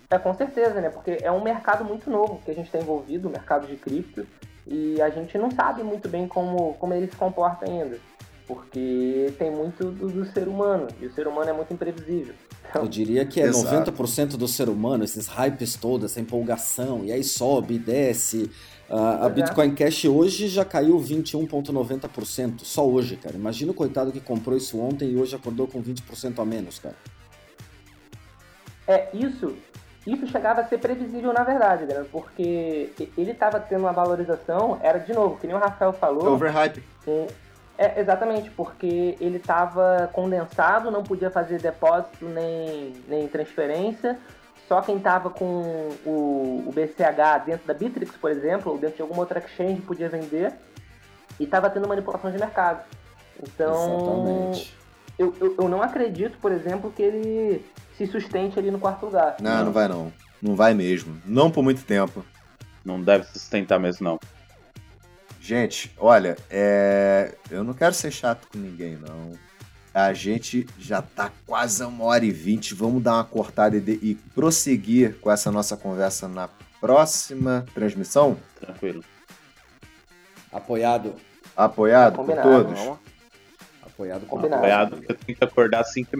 [0.10, 0.90] É com certeza, né?
[0.90, 4.26] Porque é um mercado muito novo que a gente está envolvido, o mercado de cripto,
[4.66, 7.98] e a gente não sabe muito bem como, como ele se comporta ainda.
[8.48, 12.34] Porque tem muito do, do ser humano, e o ser humano é muito imprevisível.
[12.70, 12.84] Então...
[12.84, 13.92] Eu diria que é Exato.
[13.92, 18.50] 90% do ser humano, esses hypes todos, essa empolgação, e aí sobe, desce.
[18.90, 19.30] a é.
[19.30, 23.36] Bitcoin Cash hoje já caiu 21,90%, só hoje, cara.
[23.36, 26.96] Imagina o coitado que comprou isso ontem e hoje acordou com 20% a menos, cara.
[28.88, 29.56] É, isso,
[30.06, 32.06] isso chegava a ser previsível na verdade, né?
[32.12, 36.34] porque ele estava tendo uma valorização, era de novo, que nem o Rafael falou.
[36.34, 36.84] Overhype.
[37.08, 37.28] Um,
[37.78, 44.20] é, exatamente, porque ele estava condensado, não podia fazer depósito nem, nem transferência.
[44.68, 49.02] Só quem estava com o, o BCH dentro da Bitrix, por exemplo, ou dentro de
[49.02, 50.54] alguma outra exchange podia vender.
[51.40, 52.84] E estava tendo manipulação de mercado.
[53.42, 54.52] Então.
[55.18, 57.64] Eu, eu, eu não acredito, por exemplo, que ele
[57.98, 59.38] se sustente ali no quarto lugar.
[59.40, 60.14] Não, não, não vai não.
[60.42, 61.22] Não vai mesmo.
[61.26, 62.26] Não por muito tempo.
[62.84, 64.20] Não deve sustentar mesmo, não.
[65.40, 67.36] Gente, olha, é...
[67.50, 69.32] eu não quero ser chato com ninguém, não.
[69.94, 72.74] a gente já tá quase uma hora e vinte.
[72.74, 78.38] Vamos dar uma cortada e, e prosseguir com essa nossa conversa na próxima transmissão?
[78.60, 79.04] Tranquilo.
[80.52, 81.14] Apoiado.
[81.56, 82.80] Apoiado Combinado, por todos?
[82.80, 83.00] Vamos.
[83.82, 84.56] Apoiado Combinado.
[84.56, 86.18] Apoiado, eu tenho que acordar às 5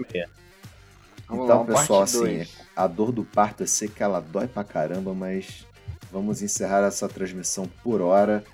[1.30, 1.44] meia.
[1.44, 5.66] Então, pessoal, assim, a dor do parto eu sei que ela dói pra caramba, mas
[6.10, 8.44] vamos encerrar essa transmissão por hora.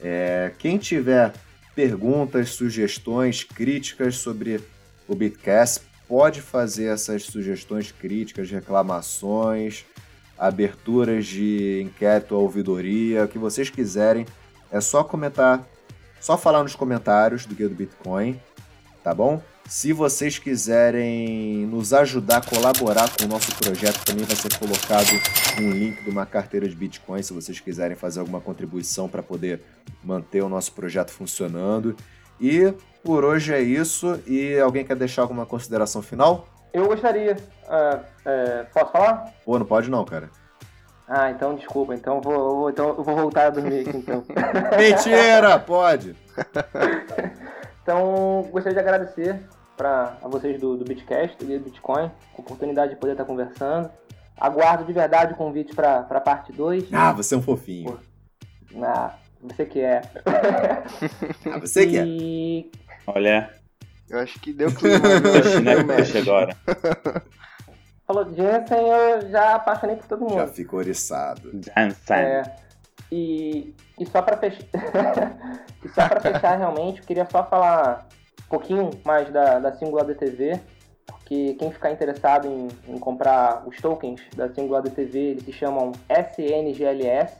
[0.00, 1.32] É, quem tiver
[1.74, 4.60] perguntas, sugestões, críticas sobre
[5.06, 9.84] o Bitcast, pode fazer essas sugestões, críticas, reclamações,
[10.38, 14.26] aberturas de inquérito ou ouvidoria, o que vocês quiserem.
[14.70, 15.66] É só comentar,
[16.20, 18.40] só falar nos comentários do Guia do Bitcoin,
[19.02, 19.42] tá bom?
[19.68, 25.08] Se vocês quiserem nos ajudar a colaborar com o nosso projeto, também vai ser colocado
[25.60, 29.60] um link de uma carteira de Bitcoin, se vocês quiserem fazer alguma contribuição para poder
[30.04, 31.96] manter o nosso projeto funcionando.
[32.40, 34.20] E por hoje é isso.
[34.24, 36.46] E alguém quer deixar alguma consideração final?
[36.72, 37.36] Eu gostaria.
[37.64, 39.34] Uh, uh, posso falar?
[39.44, 40.30] Pô, não pode não, cara.
[41.08, 41.92] Ah, então desculpa.
[41.92, 44.22] Então vou, então eu vou voltar a dormir aqui então.
[44.78, 45.58] Mentira!
[45.58, 46.14] Pode!
[47.82, 49.40] então, gostaria de agradecer
[49.76, 53.90] para vocês do, do Bitcast, do Bitcoin, a oportunidade de poder estar conversando.
[54.38, 56.92] Aguardo de verdade o convite para a parte 2.
[56.92, 57.98] Ah, você é um fofinho.
[58.82, 60.02] Ah, você que é.
[61.52, 61.90] ah, você e...
[61.90, 63.10] que é.
[63.10, 63.50] Olha.
[64.08, 64.98] Eu acho que deu clima.
[65.62, 65.82] Né?
[65.82, 66.56] Mexe agora.
[68.06, 70.34] Falou Jensen, eu já apaixonei por todo mundo.
[70.34, 71.50] Já ficou oriçado.
[71.50, 72.16] Jensen.
[72.16, 72.56] É,
[73.10, 74.64] e, e só para fechar,
[75.84, 78.06] e só fechar realmente, eu queria só falar
[78.48, 80.60] pouquinho mais da, da Singular DTV,
[81.06, 85.92] porque quem ficar interessado em, em comprar os tokens da Singular DTV, eles se chamam
[86.08, 87.34] SNGLS.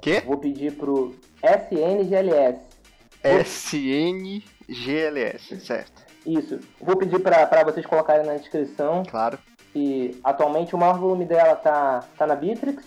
[0.00, 0.20] Que?
[0.20, 2.60] Vou pedir pro SNGLS.
[3.24, 4.40] SNGLS,
[5.60, 6.02] certo.
[6.26, 6.60] Isso.
[6.80, 9.02] Vou pedir para vocês colocarem na descrição.
[9.08, 9.38] Claro.
[9.74, 12.84] E atualmente o maior volume dela tá, tá na Bittrex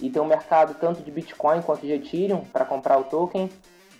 [0.00, 3.50] e tem um mercado tanto de Bitcoin quanto de Ethereum para comprar o token.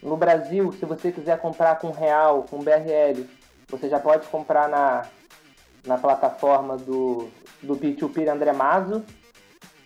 [0.03, 3.25] No Brasil, se você quiser comprar com real, com BRL,
[3.69, 5.07] você já pode comprar na,
[5.87, 7.29] na plataforma do,
[7.63, 9.05] do P2P André Mazo,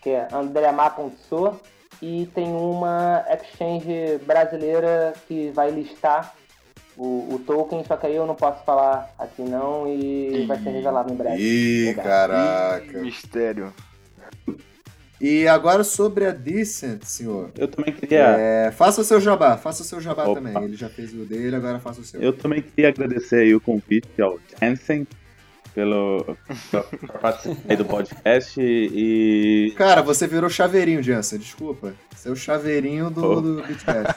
[0.01, 1.61] que é andrema.so,
[2.01, 6.35] e tem uma exchange brasileira que vai listar
[6.97, 10.47] o, o token, só que aí eu não posso falar aqui não e, e...
[10.47, 11.43] vai ser revelado em breve.
[11.43, 12.99] Ih, caraca!
[13.01, 13.73] mistério.
[15.21, 17.51] E agora sobre a Decent, senhor.
[17.57, 18.37] Eu também queria.
[18.39, 20.41] É, faça o seu jabá, faça o seu jabá Opa.
[20.41, 20.65] também.
[20.65, 22.21] Ele já fez o dele, agora faça o seu.
[22.21, 25.07] Eu também queria agradecer aí o convite ao Jensen
[25.75, 26.37] pelo
[27.21, 29.73] participar do podcast e.
[29.77, 31.95] Cara, você virou chaveirinho, Jensen, desculpa.
[32.15, 33.41] Você é o chaveirinho do, oh.
[33.41, 34.15] do Bitcast.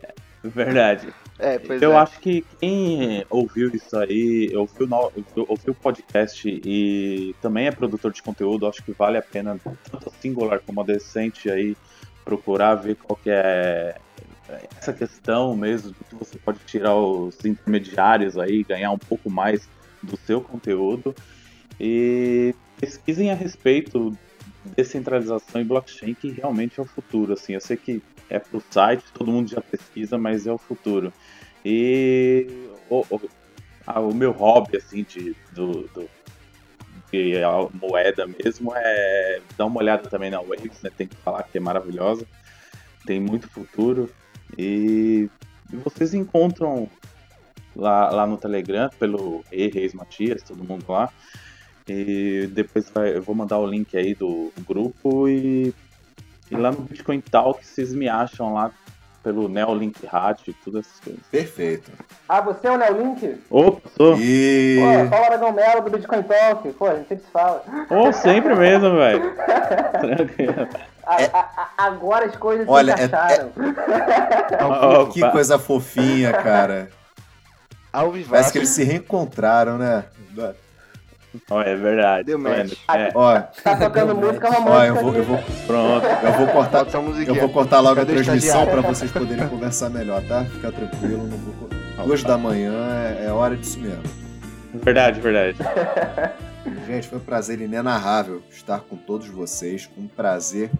[0.44, 1.08] Verdade.
[1.42, 1.96] É, eu é.
[1.96, 4.88] acho que quem ouviu isso aí, ouviu,
[5.48, 9.58] ouviu o podcast e também é produtor de conteúdo, acho que vale a pena,
[9.90, 11.76] tanto a Singular como a Decente aí,
[12.24, 13.96] procurar ver qual que é
[14.78, 19.68] essa questão mesmo, que você pode tirar os intermediários aí, ganhar um pouco mais
[20.00, 21.12] do seu conteúdo
[21.80, 24.16] e pesquisem a respeito
[24.76, 28.00] descentralização e blockchain que realmente é o futuro, assim, eu sei que
[28.32, 31.12] é pro site, todo mundo já pesquisa, mas é o futuro.
[31.64, 32.46] E
[32.88, 33.20] o, o,
[33.86, 36.08] a, o meu hobby, assim, de, do, do,
[37.12, 37.34] de
[37.74, 40.90] moeda mesmo é dar uma olhada também na Waves, né?
[40.96, 42.26] Tem que falar que é maravilhosa,
[43.04, 44.10] tem muito futuro.
[44.56, 45.28] E,
[45.70, 46.88] e vocês encontram
[47.76, 51.12] lá, lá no Telegram, pelo Rei Reis Matias, todo mundo lá.
[51.86, 55.74] E depois vai, eu vou mandar o link aí do grupo e
[56.52, 58.70] e lá no Bitcoin Talk vocês me acham lá
[59.22, 61.22] pelo Neolink Hat e todas essas coisas.
[61.30, 61.90] Perfeito.
[62.28, 63.40] Ah, você é o Neolink?
[63.48, 64.16] Opa, sou.
[64.18, 64.78] E...
[64.80, 66.72] Pô, fala Aragão Melo do Bitcoin Talk.
[66.72, 67.64] Pô, a gente sempre se fala.
[67.88, 69.34] Pô, sempre mesmo, velho.
[70.00, 70.68] Tranquilo.
[71.04, 71.28] É...
[71.76, 73.50] agora as coisas Olha, se encaixaram.
[73.56, 75.10] É...
[75.12, 76.90] que coisa fofinha, cara.
[78.30, 80.04] Parece que eles se reencontraram, né?
[81.50, 82.24] Oh, é verdade.
[82.24, 82.72] Deu match.
[82.94, 83.10] É.
[83.14, 84.70] Ó, tá tocando música romântica.
[84.70, 86.06] Ó, eu vou, eu vou, pronto.
[86.06, 86.86] Eu vou cortar,
[87.26, 90.44] eu vou cortar logo Cadê a transmissão para vocês poderem conversar melhor, tá?
[90.44, 91.68] Fica tranquilo, não vou.
[92.04, 92.72] Duas da manhã
[93.18, 94.02] é, é hora disso mesmo.
[94.74, 95.56] Verdade, verdade.
[96.86, 99.88] Gente, foi um prazer inenarrável estar com todos vocês.
[99.96, 100.70] Um prazer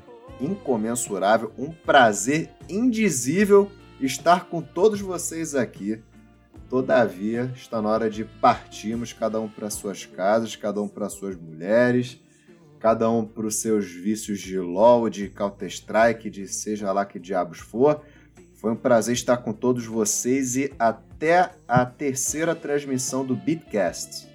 [0.40, 6.00] incomensurável, um prazer indizível estar com todos vocês aqui.
[6.72, 11.36] Todavia, está na hora de partirmos, cada um para suas casas, cada um para suas
[11.36, 12.18] mulheres,
[12.80, 17.58] cada um para os seus vícios de LOL, de Counter-Strike, de seja lá que diabos
[17.58, 18.02] for.
[18.54, 24.26] Foi um prazer estar com todos vocês e até a terceira transmissão do Bitcast.